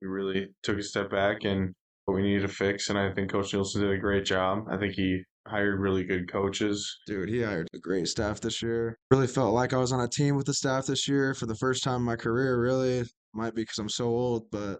we 0.01 0.07
really 0.07 0.47
took 0.63 0.77
a 0.77 0.83
step 0.83 1.09
back 1.11 1.43
and 1.43 1.73
what 2.05 2.15
we 2.15 2.21
needed 2.21 2.41
to 2.41 2.47
fix. 2.47 2.89
And 2.89 2.97
I 2.97 3.11
think 3.13 3.31
Coach 3.31 3.51
Nielson 3.53 3.81
did 3.81 3.91
a 3.91 3.97
great 3.97 4.25
job. 4.25 4.65
I 4.69 4.77
think 4.77 4.93
he 4.93 5.23
hired 5.47 5.79
really 5.79 6.03
good 6.03 6.31
coaches. 6.31 6.99
Dude, 7.05 7.29
he 7.29 7.41
hired 7.41 7.67
a 7.73 7.79
great 7.79 8.07
staff 8.07 8.39
this 8.41 8.61
year. 8.61 8.97
Really 9.11 9.27
felt 9.27 9.53
like 9.53 9.73
I 9.73 9.77
was 9.77 9.91
on 9.91 10.01
a 10.01 10.07
team 10.07 10.35
with 10.35 10.45
the 10.45 10.53
staff 10.53 10.85
this 10.85 11.07
year 11.07 11.33
for 11.33 11.45
the 11.45 11.55
first 11.55 11.83
time 11.83 11.97
in 11.97 12.03
my 12.03 12.15
career, 12.15 12.59
really. 12.61 13.03
Might 13.33 13.55
be 13.55 13.63
because 13.63 13.79
I'm 13.79 13.89
so 13.89 14.05
old, 14.05 14.49
but 14.51 14.79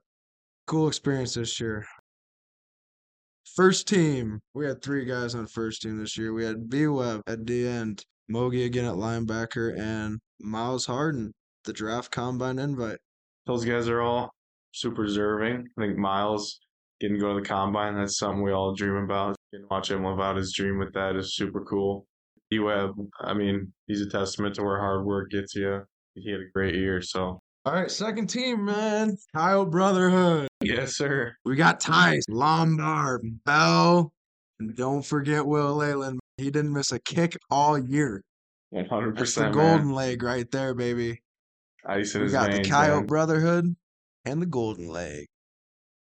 cool 0.67 0.87
experience 0.87 1.33
this 1.33 1.59
year. 1.59 1.85
First 3.55 3.87
team, 3.87 4.39
we 4.53 4.65
had 4.65 4.81
three 4.81 5.05
guys 5.05 5.35
on 5.35 5.47
first 5.47 5.81
team 5.81 5.97
this 5.97 6.17
year. 6.17 6.33
We 6.33 6.45
had 6.45 6.69
B 6.69 6.87
Web 6.87 7.21
at 7.27 7.45
the 7.45 7.67
end, 7.67 8.03
Mogi 8.31 8.65
again 8.65 8.85
at 8.85 8.93
linebacker, 8.93 9.77
and 9.77 10.19
Myles 10.39 10.85
Harden, 10.85 11.33
the 11.65 11.73
draft 11.73 12.11
combine 12.11 12.59
invite. 12.59 12.97
Those 13.45 13.65
guys 13.65 13.87
are 13.87 14.01
all 14.01 14.31
super 14.71 15.05
deserving. 15.05 15.67
I 15.77 15.81
think 15.81 15.97
Myles 15.97 16.59
getting 16.99 17.17
to 17.17 17.21
go 17.21 17.35
to 17.35 17.41
the 17.41 17.47
combine, 17.47 17.95
that's 17.95 18.17
something 18.17 18.41
we 18.41 18.53
all 18.53 18.73
dream 18.73 18.95
about. 18.95 19.35
Getting 19.51 19.67
watch 19.69 19.91
him 19.91 20.03
live 20.03 20.19
out 20.19 20.37
his 20.37 20.53
dream 20.53 20.79
with 20.79 20.93
that 20.93 21.15
is 21.15 21.35
super 21.35 21.63
cool. 21.65 22.05
B 22.49 22.59
Web, 22.59 22.91
I 23.19 23.33
mean, 23.33 23.73
he's 23.87 24.01
a 24.01 24.09
testament 24.09 24.55
to 24.55 24.63
where 24.63 24.79
hard 24.79 25.05
work 25.05 25.31
gets 25.31 25.55
you. 25.55 25.81
He 26.15 26.31
had 26.31 26.39
a 26.39 26.49
great 26.53 26.75
year, 26.75 27.01
so. 27.01 27.39
All 27.65 27.73
right, 27.73 27.89
second 27.89 28.27
team, 28.27 28.65
man. 28.65 29.17
Kyle 29.33 29.65
Brotherhood. 29.65 30.49
Yes, 30.61 30.97
sir. 30.97 31.37
We 31.45 31.55
got 31.55 31.81
Theis, 31.81 32.25
Lombard, 32.27 33.21
Bell, 33.45 34.11
and 34.59 34.75
don't 34.75 35.01
forget 35.01 35.45
Will 35.45 35.75
Leyland. 35.75 36.19
He 36.35 36.51
didn't 36.51 36.73
miss 36.73 36.91
a 36.91 36.99
kick 36.99 37.37
all 37.49 37.77
year. 37.77 38.21
100%. 38.73 39.15
That's 39.15 39.35
the 39.35 39.43
man. 39.43 39.51
golden 39.53 39.91
leg 39.93 40.23
right 40.23 40.49
there, 40.51 40.73
baby. 40.73 41.21
Ice 41.85 42.13
We 42.15 42.27
got 42.27 42.51
veins, 42.51 42.67
the 42.67 42.73
Coyote 42.73 42.99
man. 42.99 43.05
Brotherhood 43.05 43.75
and 44.25 44.41
the 44.41 44.45
Golden 44.45 44.89
Leg. 44.89 45.27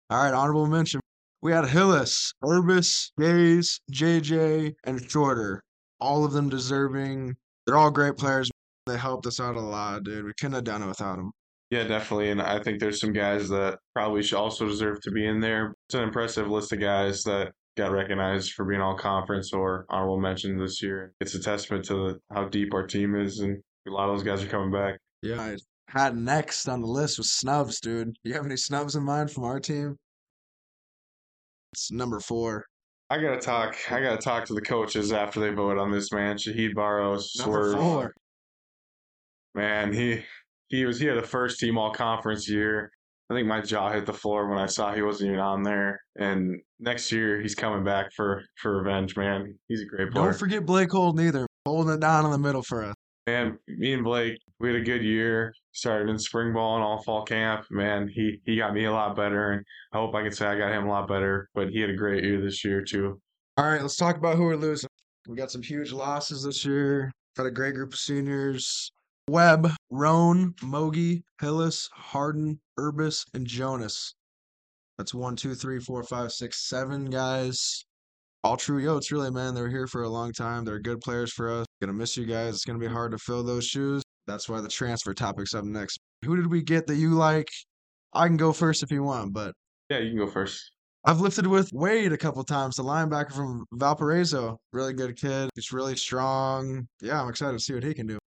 All 0.08 0.22
right, 0.22 0.32
honorable 0.32 0.66
mention. 0.66 1.00
We 1.42 1.52
had 1.52 1.66
Hillis, 1.66 2.32
Urbis, 2.42 3.12
Gaze, 3.18 3.80
JJ, 3.92 4.74
and 4.84 5.10
Shorter. 5.10 5.62
All 6.00 6.24
of 6.24 6.32
them 6.32 6.48
deserving. 6.48 7.36
They're 7.66 7.76
all 7.76 7.90
great 7.90 8.16
players. 8.16 8.50
They 8.86 8.96
helped 8.96 9.26
us 9.26 9.40
out 9.40 9.56
a 9.56 9.60
lot, 9.60 10.04
dude. 10.04 10.24
We 10.24 10.32
couldn't 10.38 10.54
have 10.54 10.64
done 10.64 10.82
it 10.82 10.86
without 10.86 11.16
them. 11.16 11.32
Yeah, 11.70 11.84
definitely. 11.84 12.30
And 12.30 12.42
I 12.42 12.60
think 12.62 12.80
there's 12.80 13.00
some 13.00 13.12
guys 13.12 13.48
that 13.48 13.78
probably 13.94 14.22
should 14.22 14.38
also 14.38 14.66
deserve 14.66 15.00
to 15.02 15.10
be 15.12 15.26
in 15.26 15.40
there. 15.40 15.74
It's 15.88 15.94
an 15.94 16.02
impressive 16.02 16.48
list 16.48 16.72
of 16.72 16.80
guys 16.80 17.22
that 17.24 17.52
got 17.76 17.92
recognized 17.92 18.52
for 18.52 18.64
being 18.64 18.80
all 18.80 18.96
conference 18.96 19.52
or 19.52 19.86
honorable 19.88 20.18
mention 20.20 20.58
this 20.58 20.82
year. 20.82 21.12
It's 21.20 21.34
a 21.34 21.40
testament 21.42 21.84
to 21.86 22.18
how 22.32 22.48
deep 22.48 22.74
our 22.74 22.86
team 22.86 23.14
is, 23.14 23.38
and 23.38 23.62
a 23.86 23.90
lot 23.90 24.08
of 24.10 24.16
those 24.16 24.24
guys 24.24 24.42
are 24.42 24.48
coming 24.48 24.72
back. 24.72 24.98
Yeah, 25.22 25.40
I 25.40 25.56
had 25.88 26.16
next 26.16 26.68
on 26.68 26.80
the 26.80 26.88
list 26.88 27.18
was 27.18 27.32
snubs, 27.32 27.80
dude. 27.80 28.16
You 28.24 28.34
have 28.34 28.44
any 28.46 28.56
snubs 28.56 28.96
in 28.96 29.04
mind 29.04 29.30
from 29.30 29.44
our 29.44 29.60
team? 29.60 29.96
It's 31.72 31.92
number 31.92 32.18
four. 32.18 32.66
I 33.10 33.18
gotta 33.18 33.38
talk. 33.40 33.76
I 33.92 34.00
gotta 34.00 34.18
talk 34.20 34.44
to 34.46 34.54
the 34.54 34.60
coaches 34.60 35.12
after 35.12 35.38
they 35.38 35.50
vote 35.50 35.78
on 35.78 35.92
this 35.92 36.10
man. 36.12 36.36
Shahid 36.36 36.74
Barrows, 36.74 37.32
Number 37.38 37.70
Swerve. 37.72 37.78
four. 37.80 38.14
Man, 39.54 39.92
he 39.92 40.22
he 40.70 40.84
was 40.86 40.98
he 40.98 41.06
had 41.06 41.18
a 41.18 41.22
first 41.22 41.60
team 41.60 41.76
all 41.76 41.92
conference 41.92 42.48
year. 42.48 42.90
I 43.28 43.34
think 43.34 43.46
my 43.46 43.60
jaw 43.60 43.92
hit 43.92 44.06
the 44.06 44.12
floor 44.12 44.48
when 44.48 44.58
I 44.58 44.66
saw 44.66 44.92
he 44.92 45.02
wasn't 45.02 45.28
even 45.28 45.40
on 45.40 45.62
there. 45.62 46.00
And 46.18 46.60
next 46.80 47.12
year 47.12 47.40
he's 47.40 47.54
coming 47.54 47.84
back 47.84 48.12
for 48.16 48.42
for 48.56 48.78
revenge, 48.78 49.16
man. 49.16 49.56
He's 49.68 49.82
a 49.82 49.84
great 49.84 50.10
player. 50.10 50.24
Don't 50.24 50.38
forget 50.38 50.64
Blake 50.66 50.90
Holden 50.90 51.24
either. 51.24 51.46
Holding 51.66 51.94
it 51.94 52.00
down 52.00 52.24
in 52.24 52.30
the 52.30 52.38
middle 52.38 52.62
for 52.62 52.84
us. 52.84 52.94
Man, 53.26 53.58
me 53.68 53.92
and 53.92 54.02
Blake, 54.02 54.40
we 54.58 54.68
had 54.68 54.80
a 54.80 54.84
good 54.84 55.02
year. 55.02 55.52
Started 55.72 56.08
in 56.08 56.18
spring 56.18 56.52
ball 56.52 56.76
and 56.76 56.84
all 56.84 57.02
fall 57.02 57.24
camp. 57.24 57.66
Man, 57.70 58.08
he 58.08 58.40
he 58.44 58.56
got 58.56 58.74
me 58.74 58.86
a 58.86 58.92
lot 58.92 59.14
better, 59.14 59.52
and 59.52 59.64
I 59.92 59.98
hope 59.98 60.14
I 60.14 60.22
can 60.22 60.32
say 60.32 60.46
I 60.46 60.58
got 60.58 60.72
him 60.72 60.86
a 60.86 60.90
lot 60.90 61.06
better. 61.06 61.48
But 61.54 61.68
he 61.68 61.80
had 61.80 61.90
a 61.90 61.94
great 61.94 62.24
year 62.24 62.40
this 62.40 62.64
year 62.64 62.82
too. 62.82 63.20
All 63.56 63.66
right, 63.66 63.82
let's 63.82 63.96
talk 63.96 64.16
about 64.16 64.36
who 64.36 64.44
we're 64.44 64.56
losing. 64.56 64.88
We 65.28 65.36
got 65.36 65.50
some 65.50 65.62
huge 65.62 65.92
losses 65.92 66.42
this 66.44 66.64
year. 66.64 67.12
Got 67.36 67.46
a 67.46 67.50
great 67.50 67.74
group 67.74 67.92
of 67.92 67.98
seniors. 67.98 68.90
Webb, 69.30 69.70
Roan, 69.90 70.54
Mogi, 70.60 71.22
Hillis, 71.40 71.88
Harden, 71.92 72.58
Urbis, 72.76 73.24
and 73.32 73.46
Jonas. 73.46 74.16
That's 74.98 75.14
one, 75.14 75.36
two, 75.36 75.54
three, 75.54 75.78
four, 75.78 76.02
five, 76.02 76.32
six, 76.32 76.68
seven 76.68 77.04
guys. 77.04 77.84
All 78.42 78.56
true 78.56 78.82
Yotes, 78.82 79.12
really, 79.12 79.30
man. 79.30 79.54
They're 79.54 79.70
here 79.70 79.86
for 79.86 80.02
a 80.02 80.08
long 80.08 80.32
time. 80.32 80.64
They're 80.64 80.80
good 80.80 81.00
players 81.00 81.32
for 81.32 81.48
us. 81.48 81.66
Gonna 81.80 81.92
miss 81.92 82.16
you 82.16 82.26
guys. 82.26 82.54
It's 82.54 82.64
gonna 82.64 82.80
be 82.80 82.88
hard 82.88 83.12
to 83.12 83.18
fill 83.18 83.44
those 83.44 83.64
shoes. 83.64 84.02
That's 84.26 84.48
why 84.48 84.60
the 84.60 84.68
transfer 84.68 85.14
topic's 85.14 85.54
up 85.54 85.64
next. 85.64 85.98
Who 86.24 86.34
did 86.34 86.50
we 86.50 86.60
get 86.60 86.88
that 86.88 86.96
you 86.96 87.10
like? 87.10 87.48
I 88.12 88.26
can 88.26 88.36
go 88.36 88.52
first 88.52 88.82
if 88.82 88.90
you 88.90 89.04
want, 89.04 89.32
but 89.32 89.54
Yeah, 89.90 89.98
you 89.98 90.10
can 90.10 90.18
go 90.18 90.26
first. 90.26 90.72
I've 91.04 91.20
lifted 91.20 91.46
with 91.46 91.70
Wade 91.72 92.12
a 92.12 92.18
couple 92.18 92.42
times, 92.42 92.74
the 92.76 92.82
linebacker 92.82 93.32
from 93.32 93.64
Valparaiso. 93.74 94.58
Really 94.72 94.92
good 94.92 95.16
kid. 95.16 95.50
He's 95.54 95.70
really 95.72 95.94
strong. 95.96 96.88
Yeah, 97.00 97.22
I'm 97.22 97.28
excited 97.28 97.56
to 97.56 97.62
see 97.62 97.74
what 97.74 97.84
he 97.84 97.94
can 97.94 98.08
do. 98.08 98.18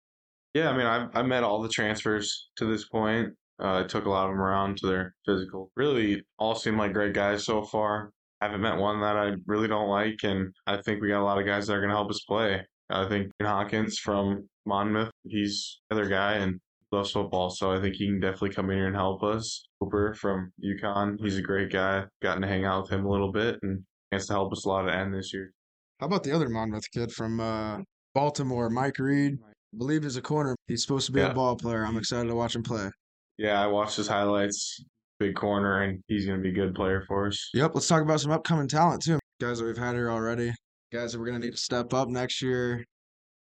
Yeah, 0.53 0.69
I 0.69 0.77
mean, 0.77 0.85
I 0.85 1.07
I 1.13 1.23
met 1.23 1.43
all 1.43 1.61
the 1.61 1.69
transfers 1.69 2.49
to 2.57 2.65
this 2.65 2.87
point. 2.87 3.29
Uh, 3.61 3.79
I 3.79 3.83
took 3.83 4.05
a 4.05 4.09
lot 4.09 4.25
of 4.25 4.31
them 4.31 4.41
around 4.41 4.77
to 4.77 4.87
their 4.87 5.15
physical. 5.25 5.71
Really, 5.75 6.23
all 6.37 6.55
seem 6.55 6.77
like 6.77 6.93
great 6.93 7.13
guys 7.13 7.45
so 7.45 7.63
far. 7.63 8.11
I 8.41 8.45
haven't 8.45 8.61
met 8.61 8.77
one 8.77 8.99
that 9.01 9.15
I 9.15 9.33
really 9.45 9.67
don't 9.67 9.89
like, 9.89 10.19
and 10.23 10.53
I 10.67 10.77
think 10.77 11.01
we 11.01 11.07
got 11.09 11.21
a 11.21 11.23
lot 11.23 11.39
of 11.39 11.45
guys 11.45 11.67
that 11.67 11.73
are 11.73 11.79
going 11.79 11.91
to 11.91 11.95
help 11.95 12.09
us 12.09 12.19
play. 12.27 12.61
I 12.89 13.07
think 13.07 13.31
Hawkins 13.41 13.97
from 13.99 14.49
Monmouth, 14.65 15.11
he's 15.23 15.79
another 15.89 16.09
guy 16.09 16.33
and 16.33 16.59
loves 16.91 17.11
football, 17.11 17.49
so 17.49 17.71
I 17.71 17.79
think 17.79 17.95
he 17.95 18.07
can 18.07 18.19
definitely 18.19 18.51
come 18.51 18.69
in 18.69 18.77
here 18.77 18.87
and 18.87 18.95
help 18.95 19.23
us. 19.23 19.65
Cooper 19.79 20.13
from 20.13 20.51
UConn, 20.63 21.19
he's 21.19 21.37
a 21.37 21.41
great 21.41 21.71
guy. 21.71 22.03
Gotten 22.21 22.41
to 22.41 22.47
hang 22.47 22.65
out 22.65 22.83
with 22.83 22.91
him 22.91 23.05
a 23.05 23.09
little 23.09 23.31
bit 23.31 23.59
and 23.63 23.83
chance 24.11 24.27
to 24.27 24.33
help 24.33 24.51
us 24.51 24.65
a 24.65 24.69
lot 24.69 24.87
at 24.87 24.95
end 24.95 25.13
this 25.13 25.33
year. 25.33 25.53
How 25.99 26.07
about 26.07 26.23
the 26.23 26.31
other 26.31 26.49
Monmouth 26.49 26.91
kid 26.91 27.11
from 27.11 27.39
uh, 27.39 27.79
Baltimore, 28.13 28.69
Mike 28.69 28.99
Reed? 28.99 29.37
Believe 29.77 30.03
he's 30.03 30.17
a 30.17 30.21
corner. 30.21 30.55
He's 30.67 30.81
supposed 30.81 31.05
to 31.07 31.11
be 31.11 31.19
Yeah. 31.19 31.31
a 31.31 31.33
ball 31.33 31.55
player. 31.55 31.85
I'm 31.85 31.97
excited 31.97 32.27
to 32.29 32.35
watch 32.35 32.55
him 32.55 32.63
play. 32.63 32.89
Yeah, 33.37 33.61
I 33.61 33.67
watched 33.67 33.97
his 33.97 34.07
highlights. 34.07 34.83
Big 35.19 35.35
corner, 35.35 35.83
and 35.83 36.03
he's 36.07 36.25
going 36.25 36.37
to 36.39 36.43
be 36.43 36.49
a 36.49 36.53
good 36.53 36.75
player 36.75 37.03
for 37.07 37.27
us. 37.27 37.49
Yep, 37.53 37.71
let's 37.75 37.87
talk 37.87 38.01
about 38.01 38.19
some 38.19 38.31
upcoming 38.31 38.67
talent 38.67 39.01
too. 39.03 39.19
Guys 39.39 39.59
that 39.59 39.65
we've 39.65 39.77
had 39.77 39.95
here 39.95 40.09
already. 40.11 40.53
Guys 40.91 41.13
that 41.13 41.19
we're 41.19 41.25
gonna 41.25 41.39
need 41.39 41.51
to 41.51 41.57
step 41.57 41.93
up 41.93 42.07
next 42.07 42.41
year. 42.41 42.83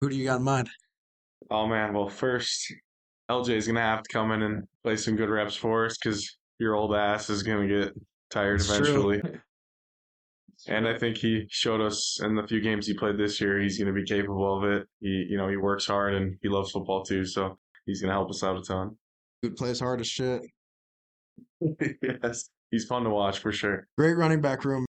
Who 0.02 0.10
do 0.10 0.16
you 0.16 0.26
got 0.26 0.38
in 0.38 0.44
mind? 0.44 0.70
Oh 1.52 1.68
man, 1.68 1.94
well 1.94 2.10
first 2.10 2.74
LJ 3.30 3.50
is 3.56 3.68
gonna 3.68 3.82
have 3.82 4.02
to 4.04 4.10
come 4.12 4.32
in 4.32 4.42
and 4.42 4.64
play 4.84 4.98
some 4.98 5.16
good 5.16 5.30
reps 5.30 5.56
for 5.56 5.86
us 5.86 5.96
because 5.98 6.38
your 6.60 6.74
old 6.76 6.96
ass 6.96 7.30
is 7.30 7.44
gonna 7.44 7.68
get 7.68 7.94
tired 8.32 8.62
It's 8.62 8.76
true. 8.78 9.22
And 10.68 10.88
I 10.88 10.98
think 10.98 11.18
he 11.18 11.46
showed 11.50 11.82
us 11.82 12.20
in 12.24 12.36
the 12.36 12.48
few 12.48 12.60
games 12.60 12.88
he 12.88 12.94
played 12.94 13.18
this 13.18 13.40
year 13.40 13.60
he's 13.62 13.78
gonna 13.78 13.94
be 13.94 14.04
capable 14.04 14.58
of 14.58 14.64
it. 14.64 14.88
He 15.00 15.28
you 15.30 15.38
know, 15.38 15.48
he 15.48 15.58
works 15.58 15.86
hard 15.86 16.16
and 16.16 16.38
he 16.42 16.50
loves 16.50 16.72
football 16.72 17.04
too, 17.04 17.26
so 17.26 17.58
he's 17.86 18.02
gonna 18.02 18.14
help 18.14 18.30
us 18.30 18.44
out 18.44 18.58
a 18.58 18.62
ton. 18.62 18.98
He 19.42 19.50
plays 19.50 19.80
hard 19.80 20.02
as 20.02 20.08
shit. 20.08 20.42
yes. 22.02 22.50
He's 22.72 22.86
fun 22.86 23.04
to 23.04 23.10
watch 23.10 23.40
for 23.40 23.52
sure. 23.52 23.88
Great 23.98 24.18
running 24.18 24.42
back 24.42 24.66
room. 24.66 24.86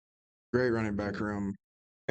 Great 0.52 0.70
running 0.70 0.96
back 0.96 1.20
room. 1.20 1.54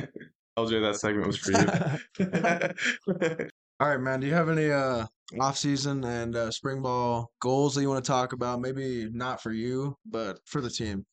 LJ, 0.57 0.81
that 0.81 0.95
segment 0.99 1.27
was 1.27 1.37
for 1.37 1.51
you. 1.51 3.49
All 3.79 3.87
right, 3.87 3.99
man. 3.99 4.19
Do 4.19 4.27
you 4.27 4.33
have 4.33 4.49
any 4.49 4.71
uh 4.71 5.05
off 5.39 5.57
season 5.57 6.03
and 6.03 6.35
uh, 6.35 6.51
spring 6.51 6.81
ball 6.81 7.29
goals 7.39 7.75
that 7.75 7.81
you 7.81 7.89
want 7.89 8.03
to 8.03 8.11
talk 8.11 8.33
about? 8.33 8.59
Maybe 8.59 9.09
not 9.11 9.41
for 9.41 9.51
you, 9.51 9.95
but 10.05 10.39
for 10.45 10.59
the 10.59 10.69
team. 10.69 11.05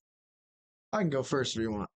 I 0.93 0.99
can 0.99 1.11
go 1.11 1.23
first 1.23 1.55
if 1.57 1.63
you 1.63 1.71
want. 1.71 1.91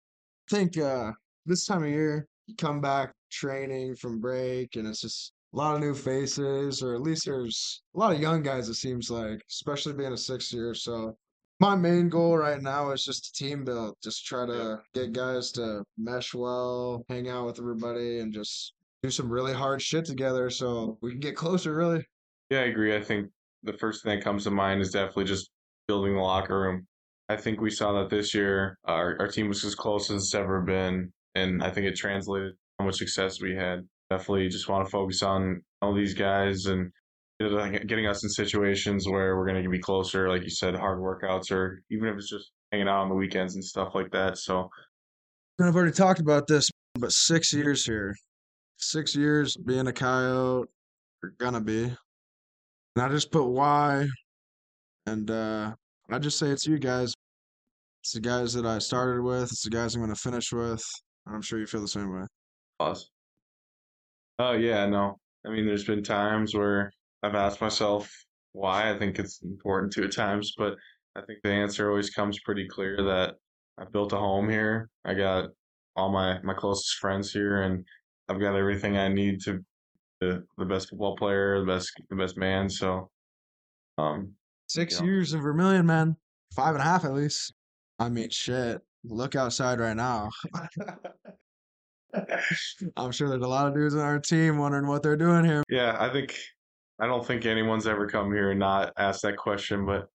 I 0.51 0.57
think 0.57 0.79
uh 0.79 1.13
this 1.47 1.67
time 1.67 1.83
of 1.83 1.91
year, 1.91 2.27
you 2.47 2.55
come 2.57 2.81
back 2.81 3.13
training 3.31 3.97
from 3.97 4.21
break, 4.21 4.77
and 4.77 4.87
it's 4.87 5.01
just 5.03 5.33
a 5.53 5.57
lot 5.57 5.75
of 5.75 5.81
new 5.81 5.95
faces, 5.95 6.83
or 6.83 6.95
at 6.95 7.03
least 7.03 7.25
there's 7.27 7.83
a 7.95 7.99
lot 7.99 8.15
of 8.15 8.21
young 8.21 8.43
guys. 8.43 8.69
It 8.69 8.75
seems 8.75 9.11
like, 9.11 9.43
especially 9.51 9.95
being 9.95 10.13
a 10.13 10.17
sixth 10.17 10.53
year. 10.53 10.75
So 10.75 11.17
my 11.61 11.75
main 11.75 12.09
goal 12.09 12.37
right 12.37 12.63
now 12.63 12.93
is 12.93 13.05
just 13.05 13.29
a 13.29 13.33
team 13.33 13.65
build. 13.65 13.95
Just 14.03 14.25
try 14.27 14.47
to 14.47 14.81
get 14.95 15.13
guys 15.13 15.51
to 15.53 15.83
mesh 15.97 16.35
well, 16.35 17.05
hang 17.09 17.29
out 17.29 17.47
with 17.47 17.59
everybody, 17.59 18.21
and 18.21 18.33
just 18.33 18.75
do 19.03 19.11
some 19.11 19.31
really 19.31 19.55
hard 19.55 19.83
shit 19.83 20.05
together 20.05 20.51
so 20.51 20.99
we 21.03 21.11
can 21.11 21.21
get 21.21 21.37
closer, 21.37 21.75
really. 21.75 22.05
Yeah, 22.51 22.61
I 22.61 22.65
agree. 22.65 22.97
I 22.97 23.03
think 23.03 23.29
the 23.65 23.75
first 23.75 24.03
thing 24.03 24.19
that 24.19 24.25
comes 24.25 24.45
to 24.45 24.51
mind 24.51 24.81
is 24.81 24.93
definitely 24.93 25.25
just 25.25 25.51
building 25.87 26.15
the 26.15 26.21
locker 26.21 26.59
room. 26.59 26.87
I 27.29 27.37
think 27.37 27.61
we 27.61 27.71
saw 27.71 27.93
that 27.93 28.11
this 28.11 28.35
year. 28.35 28.79
Our, 28.85 29.17
our 29.21 29.29
team 29.29 29.49
was 29.49 29.65
as 29.65 29.75
close 29.75 30.11
as 30.11 30.23
it's 30.23 30.35
ever 30.35 30.63
been, 30.63 31.13
and 31.35 31.63
I 31.63 31.71
think 31.71 31.87
it 31.87 31.97
translated 31.97 32.55
how 32.79 32.87
much 32.87 32.97
success 32.97 33.41
we 33.41 33.55
had. 33.55 33.87
Definitely 34.11 34.49
just 34.49 34.69
want 34.69 34.87
to 34.87 34.91
focus 34.91 35.23
on 35.23 35.63
all 35.83 35.95
these 35.95 36.15
guys 36.15 36.65
and 36.67 36.91
getting 37.39 38.07
us 38.07 38.25
in 38.25 38.31
situations 38.31 39.07
where 39.07 39.37
we're 39.37 39.47
going 39.47 39.63
to 39.63 39.69
be 39.69 39.79
closer, 39.79 40.29
like 40.29 40.43
you 40.43 40.51
said, 40.51 40.75
hard 40.75 40.99
workouts, 40.99 41.53
or 41.53 41.83
even 41.91 42.09
if 42.09 42.17
it's 42.17 42.31
just 42.31 42.51
hanging 42.73 42.89
out 42.89 43.03
on 43.03 43.09
the 43.11 43.15
weekends 43.15 43.55
and 43.55 43.65
stuff 43.65 43.95
like 43.95 44.11
that. 44.13 44.39
So, 44.39 44.69
I've 45.61 45.77
already 45.77 45.93
talked 45.93 46.21
about 46.21 46.47
this, 46.47 46.71
but 46.95 47.13
six 47.13 47.53
years 47.53 47.85
here. 47.85 48.15
Six 48.79 49.15
years 49.17 49.57
being 49.57 49.89
a 49.89 49.93
coyote, 49.93 50.69
You're 51.23 51.33
gonna 51.39 51.61
be. 51.61 51.83
And 51.85 53.05
I 53.05 53.09
just 53.09 53.31
put 53.31 53.45
why, 53.45 54.07
and 55.07 55.31
uh, 55.31 55.75
I 56.11 56.19
just 56.19 56.39
say 56.39 56.49
it's 56.49 56.67
you 56.67 56.79
guys. 56.79 57.13
It's 58.03 58.13
the 58.13 58.21
guys 58.21 58.53
that 58.55 58.65
I 58.67 58.79
started 58.79 59.23
with. 59.23 59.45
It's 59.53 59.63
the 59.63 59.71
guys 59.71 59.95
I'm 59.95 60.01
gonna 60.03 60.15
finish 60.15 60.53
with. 60.53 60.83
I'm 61.27 61.43
sure 61.43 61.59
you 61.59 61.67
feel 61.67 61.81
the 61.81 61.89
same 61.89 62.11
way. 62.15 62.27
Pause. 62.79 63.11
Oh 64.39 64.53
yeah, 64.53 64.87
no. 64.87 65.19
I 65.47 65.51
mean, 65.51 65.67
there's 65.67 65.85
been 65.85 66.03
times 66.03 66.55
where 66.55 66.93
I've 67.23 67.35
asked 67.35 67.61
myself 67.61 68.11
why. 68.53 68.91
I 68.93 68.99
think 68.99 69.19
it's 69.19 69.43
important 69.43 69.93
to 69.95 70.05
at 70.05 70.13
times, 70.13 70.55
but 70.57 70.77
I 71.17 71.23
think 71.23 71.41
the 71.43 71.51
answer 71.51 71.91
always 71.91 72.11
comes 72.11 72.39
pretty 72.45 72.69
clear 72.69 73.03
that 73.05 73.35
I 73.79 73.85
built 73.93 74.13
a 74.13 74.17
home 74.17 74.49
here. 74.49 74.89
I 75.05 75.15
got 75.15 75.51
all 75.97 76.11
my 76.11 76.41
my 76.43 76.55
closest 76.55 76.99
friends 76.99 77.33
here, 77.33 77.63
and 77.63 77.85
I've 78.29 78.41
got 78.41 78.55
everything 78.57 78.97
I 78.97 79.09
need 79.09 79.41
to 79.43 79.59
the 80.21 80.45
the 80.57 80.65
best 80.65 80.91
football 80.91 81.17
player, 81.17 81.61
the 81.61 81.67
best 81.67 81.93
the 82.11 82.17
best 82.17 82.37
man. 82.37 82.71
So, 82.71 83.11
um, 83.99 84.35
Six 84.69 84.99
Yeah. 85.01 85.07
years 85.07 85.33
in 85.33 85.41
Vermillion, 85.41 85.87
man. 85.87 86.17
Five 86.55 86.75
and 86.75 86.83
a 86.83 86.85
half 86.85 87.05
at 87.05 87.15
least. 87.15 87.55
I 87.99 88.09
mean, 88.09 88.31
shit. 88.31 88.81
Look 89.05 89.37
outside 89.37 89.81
right 89.81 89.97
now. 89.97 90.31
I'm 92.97 93.13
sure 93.13 93.29
there's 93.29 93.43
a 93.43 93.49
lot 93.49 93.67
of 93.67 93.75
dudes 93.75 93.95
on 93.95 94.01
our 94.01 94.19
team 94.19 94.59
wondering 94.59 94.87
what 94.87 95.03
they're 95.03 95.17
doing 95.17 95.45
here. 95.45 95.63
yeah, 95.69 95.97
I 95.99 96.11
think 96.11 96.35
I 97.01 97.07
don't 97.07 97.27
think 97.27 97.47
anyone's 97.47 97.87
ever 97.87 98.09
come 98.09 98.33
here 98.33 98.51
and 98.51 98.59
not 98.59 98.93
asked 98.97 99.23
that 99.23 99.37
question, 99.37 99.87
but 99.87 100.09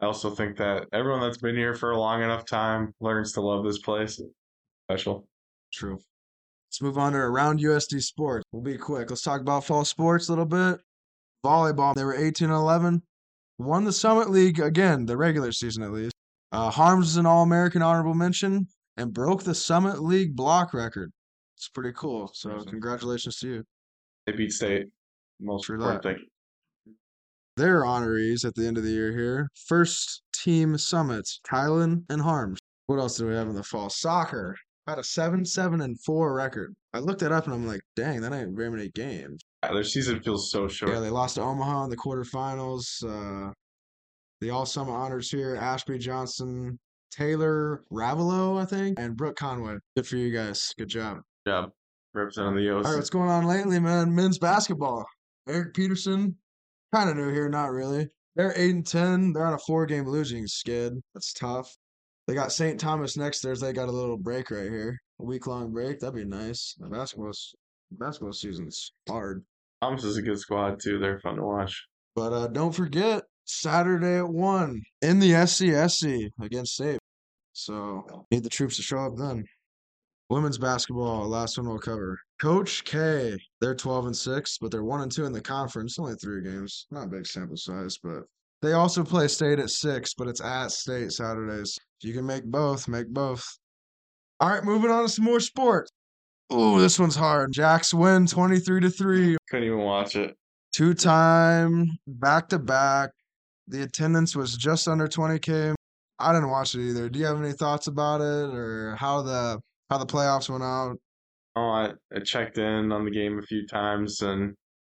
I 0.00 0.06
also 0.06 0.30
think 0.30 0.56
that 0.56 0.86
everyone 0.92 1.20
that's 1.20 1.38
been 1.38 1.56
here 1.56 1.74
for 1.74 1.90
a 1.90 1.98
long 1.98 2.22
enough 2.22 2.46
time 2.46 2.94
learns 3.00 3.32
to 3.32 3.40
love 3.42 3.64
this 3.64 3.78
place. 3.78 4.20
Special. 4.88 5.26
True. 5.72 5.98
Let's 6.68 6.82
move 6.82 6.98
on 6.98 7.12
to 7.12 7.18
around 7.18 7.60
USD 7.60 8.02
sports. 8.02 8.44
We'll 8.52 8.62
be 8.62 8.78
quick. 8.78 9.10
Let's 9.10 9.22
talk 9.22 9.40
about 9.40 9.64
fall 9.64 9.84
sports 9.84 10.28
a 10.28 10.32
little 10.32 10.46
bit. 10.46 10.80
Volleyball, 11.44 11.94
they 11.94 12.04
were 12.04 12.14
18 12.14 12.48
and 12.48 12.54
11. 12.56 13.02
Won 13.58 13.84
the 13.84 13.92
Summit 13.92 14.30
League 14.30 14.60
again, 14.60 15.04
the 15.04 15.16
regular 15.16 15.52
season 15.52 15.82
at 15.82 15.92
least. 15.92 16.14
Uh, 16.52 16.70
Harms 16.70 17.08
is 17.10 17.16
an 17.16 17.26
All 17.26 17.42
American 17.42 17.82
honorable 17.82 18.14
mention 18.14 18.66
and 18.96 19.12
broke 19.12 19.44
the 19.44 19.54
Summit 19.54 20.02
League 20.02 20.34
block 20.34 20.74
record. 20.74 21.12
It's 21.56 21.68
pretty 21.68 21.92
cool. 21.96 22.30
So, 22.34 22.52
Awesome. 22.52 22.68
congratulations 22.70 23.36
to 23.36 23.48
you. 23.48 23.64
They 24.26 24.32
beat 24.32 24.52
state. 24.52 24.86
Most 25.40 25.64
True 25.64 25.76
important 25.76 26.02
that. 26.02 26.16
thing. 26.16 26.94
Their 27.56 27.82
honorees 27.82 28.44
at 28.44 28.54
the 28.54 28.66
end 28.66 28.78
of 28.78 28.84
the 28.84 28.90
year 28.90 29.12
here. 29.12 29.48
First 29.66 30.22
team 30.34 30.76
summits, 30.78 31.40
Kylan 31.50 32.04
and 32.08 32.22
Harms. 32.22 32.58
What 32.86 32.98
else 32.98 33.16
do 33.18 33.26
we 33.26 33.34
have 33.34 33.48
in 33.48 33.54
the 33.54 33.62
fall? 33.62 33.90
Soccer 33.90 34.56
had 34.88 34.98
a 34.98 35.04
7 35.04 35.44
7 35.44 35.80
and 35.80 36.00
4 36.02 36.34
record. 36.34 36.74
I 36.94 36.98
looked 36.98 37.22
it 37.22 37.30
up 37.32 37.44
and 37.44 37.54
I'm 37.54 37.66
like, 37.66 37.82
dang, 37.94 38.20
that 38.22 38.32
ain't 38.32 38.56
very 38.56 38.70
many 38.70 38.90
games. 38.94 39.40
Yeah, 39.62 39.72
their 39.74 39.84
season 39.84 40.20
feels 40.22 40.50
so 40.50 40.66
short. 40.68 40.92
Yeah, 40.92 41.00
they 41.00 41.10
lost 41.10 41.36
to 41.36 41.42
Omaha 41.42 41.84
in 41.84 41.90
the 41.90 41.96
quarterfinals. 41.96 42.84
Uh, 43.04 43.52
the 44.40 44.50
all 44.50 44.66
summit 44.66 44.92
honors 44.92 45.30
here 45.30 45.56
Ashby 45.56 45.98
Johnson, 45.98 46.78
Taylor 47.10 47.84
Ravelo, 47.92 48.60
I 48.60 48.64
think, 48.64 48.98
and 48.98 49.16
Brooke 49.16 49.36
Conway. 49.36 49.76
Good 49.96 50.06
for 50.06 50.16
you 50.16 50.32
guys. 50.32 50.72
Good 50.78 50.88
job. 50.88 51.20
Good 51.44 51.50
job 51.50 51.70
representing 52.14 52.56
the 52.56 52.70
O's. 52.70 52.86
All 52.86 52.92
right, 52.92 52.98
what's 52.98 53.10
going 53.10 53.30
on 53.30 53.46
lately, 53.46 53.78
man? 53.78 54.14
Men's 54.14 54.38
basketball. 54.38 55.04
Eric 55.48 55.74
Peterson, 55.74 56.36
kind 56.94 57.10
of 57.10 57.16
new 57.16 57.32
here, 57.32 57.48
not 57.48 57.70
really. 57.70 58.08
They're 58.36 58.54
eight 58.56 58.74
and 58.74 58.86
ten. 58.86 59.32
They're 59.32 59.46
on 59.46 59.54
a 59.54 59.58
four-game 59.58 60.06
losing 60.06 60.46
skid. 60.46 60.94
That's 61.14 61.32
tough. 61.32 61.68
They 62.26 62.34
got 62.34 62.52
St. 62.52 62.78
Thomas 62.78 63.16
next 63.16 63.40
Thursday. 63.42 63.66
They 63.66 63.72
got 63.72 63.88
a 63.88 63.92
little 63.92 64.16
break 64.16 64.50
right 64.50 64.70
here, 64.70 64.96
a 65.20 65.24
week-long 65.24 65.72
break. 65.72 65.98
That'd 65.98 66.14
be 66.14 66.24
nice. 66.24 66.76
The 66.78 66.88
basketball's 66.88 67.54
basketball 67.90 68.32
season's 68.32 68.92
hard. 69.08 69.44
Thomas 69.82 70.04
is 70.04 70.16
a 70.16 70.22
good 70.22 70.38
squad 70.38 70.78
too. 70.80 70.98
They're 70.98 71.18
fun 71.18 71.36
to 71.36 71.42
watch. 71.42 71.86
But 72.14 72.32
uh, 72.32 72.46
don't 72.48 72.72
forget 72.72 73.24
Saturday 73.50 74.18
at 74.18 74.28
one 74.28 74.82
in 75.02 75.18
the 75.18 75.32
SCSC 75.32 76.30
against 76.40 76.74
State. 76.74 76.98
So 77.52 78.26
need 78.30 78.44
the 78.44 78.48
troops 78.48 78.76
to 78.76 78.82
show 78.82 78.98
up 78.98 79.16
then. 79.16 79.44
Women's 80.28 80.58
basketball, 80.58 81.28
last 81.28 81.58
one 81.58 81.68
we'll 81.68 81.78
cover. 81.78 82.18
Coach 82.40 82.84
K, 82.84 83.36
they're 83.60 83.74
12 83.74 84.06
and 84.06 84.16
6, 84.16 84.58
but 84.58 84.70
they're 84.70 84.84
1 84.84 85.00
and 85.00 85.10
2 85.12 85.24
in 85.24 85.32
the 85.32 85.40
conference. 85.40 85.98
Only 85.98 86.14
three 86.14 86.42
games. 86.42 86.86
Not 86.90 87.06
a 87.06 87.10
big 87.10 87.26
sample 87.26 87.56
size, 87.56 87.98
but 88.00 88.22
they 88.62 88.72
also 88.72 89.02
play 89.02 89.26
state 89.26 89.58
at 89.58 89.70
6, 89.70 90.14
but 90.14 90.28
it's 90.28 90.40
at 90.40 90.70
state 90.70 91.10
Saturdays. 91.10 91.76
If 92.00 92.08
you 92.08 92.14
can 92.14 92.26
make 92.26 92.44
both, 92.44 92.86
make 92.86 93.08
both. 93.08 93.44
All 94.38 94.50
right, 94.50 94.64
moving 94.64 94.90
on 94.90 95.02
to 95.02 95.08
some 95.08 95.24
more 95.24 95.40
sports. 95.40 95.90
Ooh, 96.52 96.80
this 96.80 96.98
one's 96.98 97.16
hard. 97.16 97.52
Jacks 97.52 97.92
win 97.92 98.26
23 98.26 98.80
to 98.82 98.90
3. 98.90 99.36
Couldn't 99.50 99.66
even 99.66 99.78
watch 99.78 100.14
it. 100.16 100.36
Two 100.72 100.94
time, 100.94 101.86
back 102.06 102.48
to 102.50 102.58
back. 102.58 103.10
The 103.70 103.82
attendance 103.84 104.34
was 104.34 104.56
just 104.56 104.88
under 104.88 105.06
20k. 105.06 105.74
I 106.18 106.32
didn't 106.32 106.50
watch 106.50 106.74
it 106.74 106.80
either. 106.80 107.08
Do 107.08 107.20
you 107.20 107.26
have 107.26 107.40
any 107.40 107.52
thoughts 107.52 107.86
about 107.86 108.20
it 108.20 108.52
or 108.52 108.96
how 108.96 109.22
the 109.22 109.60
how 109.88 109.98
the 109.98 110.06
playoffs 110.06 110.50
went 110.50 110.64
out? 110.64 110.96
Oh, 111.54 111.68
I, 111.68 111.92
I 112.14 112.20
checked 112.20 112.58
in 112.58 112.90
on 112.90 113.04
the 113.04 113.12
game 113.12 113.38
a 113.38 113.42
few 113.42 113.66
times 113.68 114.22
and 114.22 114.54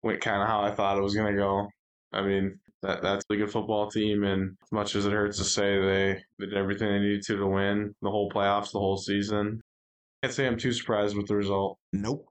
went 0.04 0.20
kind 0.20 0.40
of 0.40 0.48
how 0.48 0.62
I 0.62 0.70
thought 0.72 0.98
it 0.98 1.02
was 1.02 1.16
gonna 1.16 1.34
go. 1.34 1.68
I 2.12 2.22
mean, 2.22 2.60
that 2.82 3.02
that's 3.02 3.24
a 3.28 3.36
good 3.36 3.50
football 3.50 3.90
team, 3.90 4.22
and 4.22 4.56
as 4.62 4.72
much 4.72 4.94
as 4.94 5.04
it 5.04 5.12
hurts 5.12 5.38
to 5.38 5.44
say, 5.44 5.80
they, 5.80 6.22
they 6.38 6.46
did 6.46 6.56
everything 6.56 6.88
they 6.88 7.00
needed 7.00 7.22
to 7.26 7.36
to 7.38 7.46
win 7.46 7.92
the 8.02 8.10
whole 8.10 8.30
playoffs, 8.30 8.70
the 8.70 8.78
whole 8.78 8.96
season. 8.96 9.60
Can't 10.22 10.32
say 10.32 10.46
I'm 10.46 10.58
too 10.58 10.72
surprised 10.72 11.16
with 11.16 11.26
the 11.26 11.34
result. 11.34 11.76
Nope. 11.92 12.26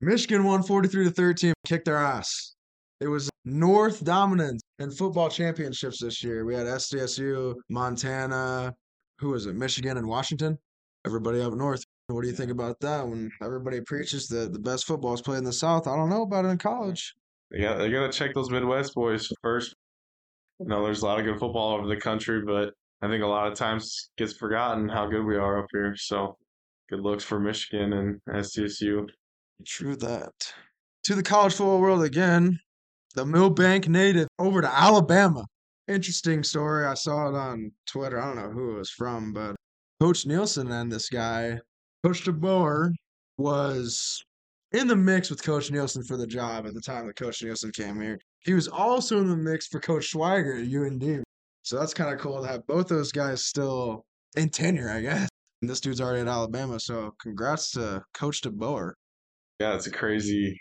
Michigan 0.00 0.44
won 0.44 0.64
43 0.64 1.04
to 1.04 1.10
13, 1.10 1.52
kicked 1.64 1.84
their 1.84 1.96
ass. 1.96 2.54
It 3.00 3.08
was 3.08 3.30
North 3.46 4.04
dominance 4.04 4.60
in 4.78 4.90
football 4.90 5.30
championships 5.30 6.02
this 6.02 6.22
year. 6.22 6.44
We 6.44 6.54
had 6.54 6.66
SDSU, 6.66 7.54
Montana, 7.70 8.74
who 9.18 9.30
was 9.30 9.46
it? 9.46 9.54
Michigan 9.54 9.96
and 9.96 10.06
Washington. 10.06 10.58
Everybody 11.06 11.40
up 11.40 11.54
north. 11.54 11.82
What 12.08 12.22
do 12.22 12.28
you 12.28 12.34
think 12.34 12.50
about 12.50 12.78
that? 12.80 13.06
When 13.06 13.30
everybody 13.42 13.80
preaches 13.80 14.26
that 14.28 14.52
the 14.52 14.58
best 14.58 14.86
football 14.86 15.14
is 15.14 15.22
played 15.22 15.38
in 15.38 15.44
the 15.44 15.52
South, 15.52 15.86
I 15.86 15.96
don't 15.96 16.10
know 16.10 16.22
about 16.22 16.44
it 16.44 16.48
in 16.48 16.58
college. 16.58 17.14
They 17.50 17.60
got 17.60 17.78
they 17.78 17.90
gotta 17.90 18.12
check 18.12 18.34
those 18.34 18.50
Midwest 18.50 18.94
boys 18.94 19.28
first. 19.42 19.74
You 20.58 20.66
know, 20.66 20.84
there's 20.84 21.00
a 21.00 21.06
lot 21.06 21.18
of 21.18 21.24
good 21.24 21.38
football 21.38 21.74
over 21.74 21.86
the 21.86 21.96
country, 21.96 22.42
but 22.44 22.74
I 23.00 23.08
think 23.08 23.22
a 23.22 23.26
lot 23.26 23.50
of 23.50 23.56
times 23.56 24.10
gets 24.18 24.34
forgotten 24.34 24.88
how 24.88 25.06
good 25.06 25.24
we 25.24 25.36
are 25.36 25.58
up 25.58 25.66
here. 25.72 25.94
So 25.96 26.36
good 26.90 27.00
looks 27.00 27.24
for 27.24 27.40
Michigan 27.40 27.94
and 27.94 28.20
SDSU. 28.28 29.08
True 29.66 29.96
that. 29.96 30.32
To 31.04 31.14
the 31.14 31.22
college 31.22 31.54
football 31.54 31.80
world 31.80 32.04
again, 32.04 32.60
the 33.14 33.24
Milbank 33.24 33.88
native 33.88 34.28
over 34.38 34.60
to 34.60 34.72
Alabama. 34.72 35.44
Interesting 35.88 36.42
story. 36.42 36.86
I 36.86 36.94
saw 36.94 37.28
it 37.28 37.34
on 37.34 37.72
Twitter. 37.86 38.20
I 38.20 38.26
don't 38.26 38.36
know 38.36 38.50
who 38.50 38.76
it 38.76 38.78
was 38.78 38.90
from, 38.90 39.32
but 39.32 39.56
Coach 40.00 40.24
Nielson 40.24 40.70
and 40.70 40.90
this 40.90 41.08
guy, 41.08 41.58
Coach 42.04 42.24
DeBoer, 42.24 42.92
was 43.38 44.22
in 44.72 44.86
the 44.86 44.96
mix 44.96 45.30
with 45.30 45.42
Coach 45.42 45.70
Nielson 45.70 46.06
for 46.06 46.16
the 46.16 46.26
job 46.26 46.66
at 46.66 46.74
the 46.74 46.80
time 46.80 47.06
that 47.06 47.16
Coach 47.16 47.42
Nielson 47.42 47.72
came 47.74 48.00
here. 48.00 48.18
He 48.40 48.54
was 48.54 48.68
also 48.68 49.18
in 49.18 49.28
the 49.28 49.36
mix 49.36 49.66
for 49.66 49.80
Coach 49.80 50.12
Schweigert 50.12 50.62
at 50.62 50.72
UND. 50.72 51.24
So 51.62 51.78
that's 51.78 51.92
kind 51.92 52.14
of 52.14 52.20
cool 52.20 52.40
to 52.42 52.48
have 52.48 52.66
both 52.66 52.88
those 52.88 53.12
guys 53.12 53.44
still 53.44 54.04
in 54.36 54.48
tenure, 54.48 54.90
I 54.90 55.00
guess. 55.00 55.28
And 55.60 55.68
this 55.68 55.80
dude's 55.80 56.00
already 56.00 56.20
at 56.20 56.28
Alabama, 56.28 56.80
so 56.80 57.12
congrats 57.20 57.72
to 57.72 58.02
Coach 58.14 58.40
DeBoer. 58.42 58.92
Yeah, 59.58 59.74
it's 59.74 59.86
a 59.86 59.90
crazy, 59.90 60.58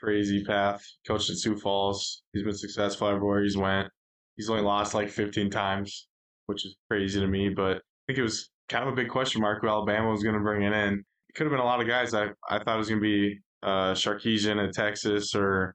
crazy 0.00 0.44
path. 0.44 0.82
Coached 1.06 1.30
at 1.30 1.36
Sioux 1.36 1.56
Falls. 1.56 2.22
He's 2.32 2.42
been 2.42 2.56
successful 2.56 3.08
everywhere 3.08 3.42
he's 3.42 3.56
went. 3.56 3.88
He's 4.36 4.48
only 4.48 4.62
lost 4.62 4.94
like 4.94 5.10
15 5.10 5.50
times, 5.50 6.08
which 6.46 6.64
is 6.64 6.76
crazy 6.90 7.20
to 7.20 7.26
me. 7.26 7.50
But 7.50 7.76
I 7.78 7.80
think 8.06 8.18
it 8.18 8.22
was 8.22 8.50
kind 8.68 8.86
of 8.86 8.92
a 8.92 8.96
big 8.96 9.08
question 9.08 9.40
mark 9.40 9.60
who 9.60 9.68
Alabama 9.68 10.10
was 10.10 10.22
going 10.22 10.34
to 10.34 10.40
bring 10.40 10.62
it 10.62 10.72
in. 10.72 10.94
It 11.28 11.34
could 11.34 11.44
have 11.44 11.52
been 11.52 11.60
a 11.60 11.64
lot 11.64 11.80
of 11.80 11.86
guys. 11.86 12.14
I 12.14 12.28
I 12.48 12.58
thought 12.58 12.74
it 12.74 12.78
was 12.78 12.88
going 12.88 13.00
to 13.00 13.06
be 13.06 13.38
uh, 13.62 13.92
Sarkisian 13.92 14.66
at 14.66 14.74
Texas 14.74 15.34
or 15.34 15.74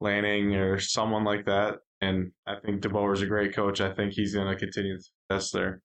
Lanning 0.00 0.54
or 0.54 0.78
someone 0.78 1.24
like 1.24 1.44
that. 1.46 1.76
And 2.00 2.32
I 2.46 2.56
think 2.64 2.82
DeBoer's 2.82 3.22
a 3.22 3.26
great 3.26 3.54
coach. 3.54 3.80
I 3.80 3.92
think 3.92 4.12
he's 4.12 4.34
going 4.34 4.48
to 4.48 4.56
continue 4.56 4.96
success 4.98 5.50
there. 5.50 5.80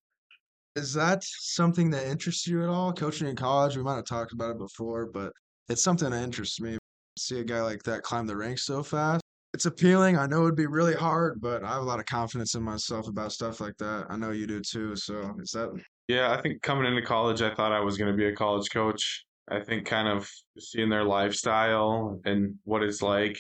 Is 0.76 0.94
that 0.94 1.24
something 1.24 1.90
that 1.92 2.08
interests 2.08 2.48
you 2.48 2.64
at 2.64 2.70
all? 2.70 2.94
Coaching 2.94 3.28
in 3.28 3.36
college, 3.36 3.76
we 3.76 3.84
might 3.84 3.96
have 3.96 4.06
talked 4.06 4.34
about 4.34 4.52
it 4.52 4.58
before, 4.58 5.10
but 5.14 5.32
it's 5.70 5.82
something 5.82 6.10
that 6.10 6.24
interests 6.24 6.60
me. 6.60 6.78
See 7.18 7.40
a 7.40 7.44
guy 7.44 7.62
like 7.62 7.84
that 7.84 8.04
climb 8.04 8.26
the 8.26 8.38
ranks 8.38 8.66
so 8.66 8.84
fast. 8.84 9.22
It's 9.54 9.66
appealing. 9.66 10.18
I 10.18 10.28
know 10.28 10.44
it'd 10.44 10.56
be 10.56 10.66
really 10.66 10.94
hard, 10.96 11.42
but 11.42 11.64
I 11.64 11.74
have 11.74 11.82
a 11.82 11.86
lot 11.86 12.00
of 12.00 12.06
confidence 12.06 12.56
in 12.56 12.64
myself 12.64 13.08
about 13.08 13.34
stuff 13.34 13.60
like 13.60 13.78
that. 13.78 14.06
I 14.10 14.16
know 14.16 14.32
you 14.32 14.48
do 14.48 14.62
too. 14.62 14.96
So 14.96 15.36
is 15.40 15.52
that 15.52 15.70
Yeah, 16.08 16.32
I 16.32 16.42
think 16.42 16.62
coming 16.62 16.86
into 16.86 17.02
college, 17.06 17.42
I 17.42 17.54
thought 17.54 17.74
I 17.74 17.82
was 17.82 17.98
going 17.98 18.12
to 18.12 18.18
be 18.18 18.28
a 18.28 18.36
college 18.36 18.70
coach. 18.72 19.26
I 19.50 19.60
think 19.60 19.86
kind 19.86 20.08
of 20.08 20.30
seeing 20.58 20.90
their 20.90 21.04
lifestyle 21.04 22.20
and 22.24 22.56
what 22.64 22.84
it's 22.84 23.02
like. 23.02 23.38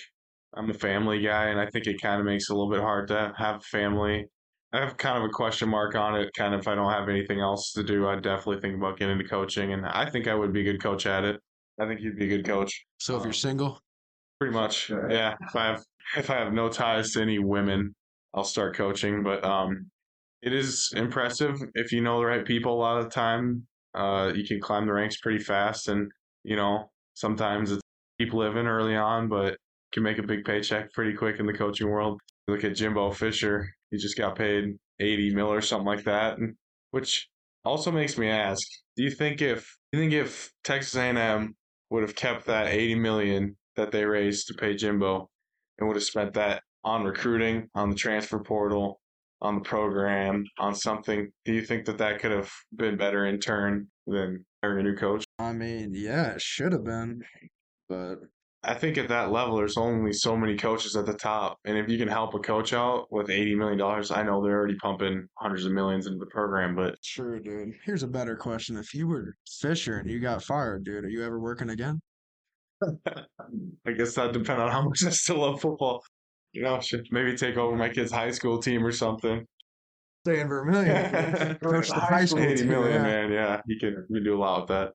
I'm 0.53 0.69
a 0.69 0.73
family 0.73 1.21
guy, 1.21 1.45
and 1.45 1.60
I 1.62 1.67
think 1.69 1.88
it 1.88 2.01
kind 2.01 2.19
of 2.19 2.25
makes 2.25 2.49
it 2.49 2.53
a 2.53 2.55
little 2.57 2.71
bit 2.71 2.81
hard 2.81 3.07
to 3.07 3.34
have 3.38 3.63
family. 3.63 4.25
I 4.73 4.79
have 4.81 4.97
kind 4.97 5.17
of 5.17 5.23
a 5.23 5.29
question 5.29 5.69
mark 5.69 5.95
on 5.95 6.19
it. 6.19 6.29
Kind 6.38 6.53
of, 6.53 6.60
if 6.62 6.67
I 6.67 6.75
don't 6.75 6.91
have 6.91 7.07
anything 7.07 7.39
else 7.39 7.71
to 7.73 7.84
do, 7.84 8.07
I'd 8.07 8.21
definitely 8.21 8.60
think 8.60 8.75
about 8.75 8.97
getting 8.97 9.17
into 9.17 9.29
coaching, 9.29 9.71
and 9.71 9.86
I 9.86 10.10
think 10.10 10.27
I 10.27 10.36
would 10.36 10.51
be 10.51 10.62
a 10.62 10.73
good 10.73 10.84
coach 10.84 11.05
at 11.05 11.23
it. 11.23 11.39
I 11.81 11.87
think 11.87 12.01
you'd 12.01 12.17
be 12.17 12.25
a 12.25 12.37
good 12.37 12.45
coach. 12.45 12.85
so? 12.99 13.15
If 13.15 13.21
you're 13.23 13.29
Um, 13.29 13.33
single, 13.33 13.79
Pretty 14.39 14.53
much, 14.53 14.89
yeah. 14.89 15.35
If 15.41 15.55
I 15.55 15.65
have 15.65 15.83
if 16.17 16.29
I 16.29 16.35
have 16.35 16.53
no 16.53 16.67
ties 16.69 17.11
to 17.13 17.21
any 17.21 17.39
women, 17.39 17.93
I'll 18.33 18.43
start 18.43 18.75
coaching. 18.75 19.23
But 19.23 19.43
um, 19.45 19.89
it 20.41 20.53
is 20.53 20.91
impressive 20.95 21.57
if 21.75 21.91
you 21.91 22.01
know 22.01 22.19
the 22.19 22.25
right 22.25 22.45
people. 22.45 22.73
A 22.73 22.79
lot 22.79 22.97
of 22.97 23.03
the 23.05 23.09
time, 23.11 23.67
uh, 23.93 24.31
you 24.35 24.43
can 24.43 24.59
climb 24.59 24.85
the 24.87 24.93
ranks 24.93 25.17
pretty 25.21 25.43
fast, 25.43 25.87
and 25.87 26.11
you 26.43 26.55
know 26.55 26.89
sometimes 27.13 27.71
it's 27.71 27.81
keep 28.19 28.33
living 28.33 28.65
early 28.67 28.95
on, 28.95 29.27
but 29.29 29.57
can 29.91 30.03
make 30.03 30.17
a 30.17 30.23
big 30.23 30.43
paycheck 30.45 30.91
pretty 30.93 31.13
quick 31.13 31.39
in 31.39 31.45
the 31.45 31.53
coaching 31.53 31.89
world. 31.89 32.19
Look 32.47 32.63
at 32.63 32.75
Jimbo 32.75 33.11
Fisher; 33.11 33.67
he 33.91 33.97
just 33.97 34.17
got 34.17 34.35
paid 34.35 34.75
eighty 34.99 35.33
mil 35.33 35.51
or 35.53 35.61
something 35.61 35.85
like 35.87 36.03
that, 36.05 36.37
and, 36.39 36.55
which 36.91 37.27
also 37.63 37.91
makes 37.91 38.17
me 38.17 38.27
ask: 38.27 38.61
Do 38.97 39.03
you 39.03 39.11
think 39.11 39.41
if 39.41 39.77
do 39.91 39.99
you 39.99 40.03
think 40.03 40.13
if 40.13 40.51
Texas 40.63 40.95
A&M 40.95 41.55
would 41.91 42.01
have 42.01 42.15
kept 42.15 42.47
that 42.47 42.67
eighty 42.67 42.95
million 42.95 43.56
that 43.75 43.91
they 43.91 44.04
raised 44.06 44.47
to 44.47 44.54
pay 44.56 44.75
Jimbo, 44.75 45.30
and 45.77 45.88
would 45.88 45.97
have 45.97 46.04
spent 46.04 46.34
that 46.34 46.63
on 46.84 47.04
recruiting, 47.04 47.69
on 47.75 47.89
the 47.89 47.95
transfer 47.95 48.39
portal, 48.39 48.99
on 49.41 49.56
the 49.56 49.62
program, 49.62 50.43
on 50.58 50.73
something, 50.73 51.32
do 51.45 51.54
you 51.54 51.62
think 51.62 51.86
that 51.86 51.97
that 51.99 52.19
could 52.19 52.32
have 52.32 52.51
been 52.75 52.97
better 52.97 53.25
in 53.27 53.39
turn 53.39 53.88
than 54.08 54.45
hiring 54.63 54.86
a 54.86 54.89
new 54.89 54.95
coach? 54.95 55.23
I 55.38 55.54
mean, 55.54 55.91
yeah, 55.93 56.34
it 56.34 56.41
should 56.41 56.71
have 56.71 56.84
been, 56.84 57.21
but 57.88 58.15
I 58.63 58.76
think 58.76 58.97
at 59.00 59.08
that 59.10 59.32
level, 59.32 59.58
there's 59.58 59.78
only 59.78 60.13
so 60.13 60.38
many 60.38 60.56
coaches 60.56 60.95
at 60.95 61.08
the 61.08 61.15
top, 61.15 61.58
and 61.65 61.78
if 61.78 61.89
you 61.89 61.97
can 61.97 62.08
help 62.08 62.36
a 62.36 62.39
coach 62.39 62.74
out 62.74 63.12
with 63.12 63.32
eighty 63.32 63.56
million 63.56 63.80
dollars, 63.80 64.12
I 64.12 64.21
know 64.21 64.43
they're 64.43 64.56
already 64.56 64.76
pumping 64.76 65.28
hundreds 65.36 65.65
of 65.65 65.71
millions 65.71 66.06
into 66.06 66.19
the 66.19 66.28
program, 66.28 66.76
but 66.76 67.02
true, 67.04 67.41
dude. 67.41 67.74
Here's 67.84 68.04
a 68.04 68.08
better 68.08 68.36
question: 68.36 68.78
If 68.78 68.93
you 68.93 69.08
were 69.08 69.36
Fisher 69.60 69.97
and 69.97 70.10
you 70.10 70.19
got 70.19 70.43
fired, 70.43 70.84
dude, 70.84 71.06
are 71.06 71.10
you 71.10 71.26
ever 71.26 71.39
working 71.39 71.71
again? 71.71 72.02
I 72.84 73.91
guess 73.97 74.13
that 74.13 74.34
depends 74.34 74.62
on 74.62 74.69
how 74.69 74.84
much 74.84 75.04
I 75.06 75.10
still 75.10 75.39
love 75.39 75.60
football. 75.60 76.04
You 76.54 76.62
know, 76.62 76.80
should 76.82 77.08
maybe 77.12 77.36
take 77.36 77.58
over 77.58 77.76
my 77.76 77.89
kid's 77.89 78.12
high 78.12 78.32
school 78.32 78.60
team 78.60 78.86
or 78.86 78.91
something. 78.91 79.43
Stay 80.26 80.39
in 80.39 80.47
Vermillion, 80.47 81.56
coach 81.63 81.88
the 81.89 81.95
high 81.95 82.26
school 82.26 82.43
Eighty 82.43 82.58
team. 82.58 82.69
million, 82.69 82.93
yeah. 82.93 83.02
man. 83.02 83.32
Yeah, 83.32 83.62
he 83.67 83.80
can. 83.80 84.06
We 84.08 84.24
do 84.24 84.38
a 84.38 84.39
lot 84.39 84.62
with 84.62 84.67
that. 84.69 84.91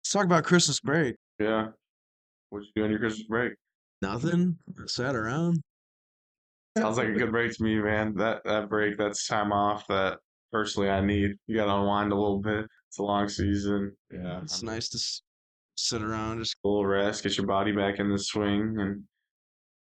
Let's 0.00 0.10
talk 0.10 0.24
about 0.24 0.42
Christmas 0.42 0.80
break. 0.80 1.14
Yeah. 1.38 1.68
What'd 2.52 2.68
you 2.68 2.82
do 2.82 2.84
on 2.84 2.90
your 2.90 3.00
Christmas 3.00 3.26
break? 3.26 3.54
Nothing. 4.02 4.58
I 4.78 4.82
sat 4.86 5.14
around. 5.16 5.62
Sounds 6.76 6.98
like 6.98 7.08
a 7.08 7.12
good 7.12 7.30
break 7.30 7.50
to 7.56 7.62
me, 7.62 7.76
man. 7.76 8.14
That 8.16 8.44
that 8.44 8.68
break, 8.68 8.98
that's 8.98 9.26
time 9.26 9.52
off 9.52 9.86
that 9.86 10.18
personally 10.52 10.90
I 10.90 11.00
need. 11.00 11.36
You 11.46 11.56
got 11.56 11.64
to 11.64 11.74
unwind 11.76 12.12
a 12.12 12.14
little 12.14 12.40
bit. 12.40 12.66
It's 12.90 12.98
a 12.98 13.02
long 13.02 13.26
season. 13.30 13.96
Yeah, 14.12 14.42
It's 14.42 14.62
I'm- 14.62 14.66
nice 14.74 14.90
to 14.90 14.96
s- 14.98 15.22
sit 15.76 16.02
around. 16.02 16.40
Just 16.40 16.56
a 16.62 16.68
little 16.68 16.84
rest, 16.84 17.22
get 17.22 17.38
your 17.38 17.46
body 17.46 17.72
back 17.72 17.98
in 18.00 18.10
the 18.10 18.18
swing, 18.18 18.78
and 18.78 19.02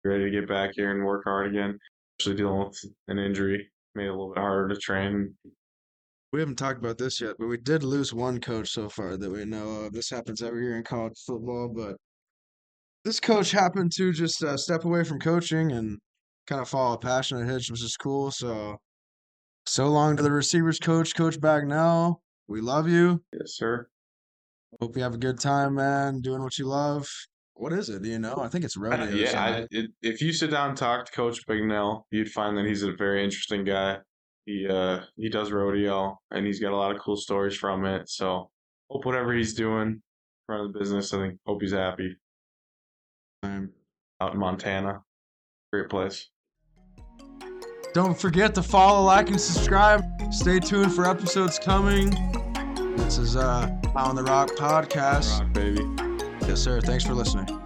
ready 0.05 0.23
to 0.25 0.31
get 0.31 0.47
back 0.49 0.71
here 0.75 0.93
and 0.95 1.05
work 1.05 1.25
hard 1.25 1.49
again. 1.49 1.77
Especially 2.21 2.37
dealing 2.37 2.69
with 2.69 2.85
an 3.09 3.19
injury 3.19 3.69
made 3.97 4.05
it 4.05 4.09
a 4.09 4.13
little 4.13 4.33
bit 4.33 4.39
harder 4.41 4.73
to 4.73 4.81
train. 4.81 5.35
we 6.33 6.39
haven't 6.41 6.57
talked 6.57 6.79
about 6.79 6.99
this 6.99 7.21
yet, 7.21 7.35
but 7.39 7.47
we 7.49 7.57
did 7.57 7.83
lose 7.85 8.13
one 8.15 8.41
coach 8.41 8.69
so 8.69 8.89
far 8.89 9.17
that 9.17 9.31
we 9.31 9.45
know 9.45 9.83
of. 9.83 9.93
This 9.93 10.11
happens 10.11 10.41
every 10.43 10.65
year 10.65 10.77
in 10.77 10.83
college 10.85 11.19
football, 11.27 11.69
but 11.69 11.97
this 13.05 13.21
coach 13.21 13.51
happened 13.51 13.93
to 13.93 14.13
just 14.13 14.43
uh, 14.43 14.57
step 14.57 14.85
away 14.85 15.05
from 15.05 15.21
coaching 15.21 15.73
and 15.73 15.99
kind 16.47 16.61
of 16.61 16.69
follow 16.69 16.95
a 16.95 16.99
passion 16.99 17.41
of 17.41 17.47
his, 17.47 17.71
which 17.71 17.83
is 17.83 17.97
cool. 17.97 18.31
So, 18.31 18.79
so 19.67 19.89
long 19.89 20.17
to 20.17 20.23
the 20.23 20.31
receivers 20.31 20.79
coach, 20.79 21.15
Coach 21.15 21.39
Bagnell. 21.39 22.17
We 22.49 22.61
love 22.61 22.89
you. 22.89 23.23
Yes, 23.33 23.57
sir. 23.57 23.89
Hope 24.81 24.97
you 24.97 25.03
have 25.03 25.15
a 25.15 25.19
good 25.19 25.39
time, 25.39 25.75
man. 25.75 26.21
Doing 26.21 26.43
what 26.43 26.59
you 26.59 26.67
love. 26.67 27.09
What 27.55 27.73
is 27.73 27.89
it? 27.89 28.03
Do 28.03 28.09
you 28.09 28.19
know? 28.19 28.39
I 28.39 28.49
think 28.49 28.65
it's 28.65 28.77
rodeo. 28.77 29.07
or 29.07 29.11
yeah, 29.11 29.43
I, 29.43 29.67
it, 29.71 29.91
if 30.03 30.21
you 30.21 30.33
sit 30.33 30.51
down 30.51 30.71
and 30.71 30.79
talk 30.79 31.07
to 31.07 31.13
Coach 31.13 31.47
Bignell, 31.47 32.03
you'd 32.11 32.31
find 32.31 32.57
that 32.57 32.67
he's 32.67 32.83
a 32.83 32.93
very 32.93 33.23
interesting 33.23 33.65
guy. 33.65 33.99
He 34.45 34.67
uh 34.69 35.01
he 35.17 35.31
does 35.31 35.53
rodeo 35.53 36.19
and 36.31 36.45
he's 36.45 36.61
got 36.61 36.73
a 36.73 36.77
lot 36.77 36.95
of 36.95 37.01
cool 37.01 37.17
stories 37.17 37.57
from 37.57 37.87
it. 37.87 38.09
So 38.09 38.51
hope 38.91 39.07
whatever 39.07 39.33
he's 39.33 39.55
doing, 39.55 40.03
running 40.49 40.73
the 40.73 40.79
business, 40.79 41.15
I 41.15 41.19
think 41.19 41.39
hope 41.47 41.63
he's 41.63 41.73
happy 41.73 42.17
out 44.21 44.33
in 44.33 44.39
Montana. 44.39 45.03
Great 45.73 45.89
place. 45.89 46.29
Don't 47.93 48.19
forget 48.19 48.55
to 48.57 48.63
follow, 48.63 49.05
like, 49.05 49.29
and 49.29 49.41
subscribe. 49.41 50.05
Stay 50.33 50.59
tuned 50.59 50.93
for 50.93 51.09
episodes 51.09 51.59
coming. 51.59 52.11
This 52.97 53.19
is 53.19 53.37
uh 53.37 53.71
On 53.95 54.17
the 54.17 54.25
Rock 54.25 54.51
podcast. 54.51 55.41
Rock, 55.41 55.53
baby. 55.53 55.85
Yes, 56.49 56.61
sir. 56.61 56.81
Thanks 56.81 57.05
for 57.05 57.15
listening. 57.15 57.64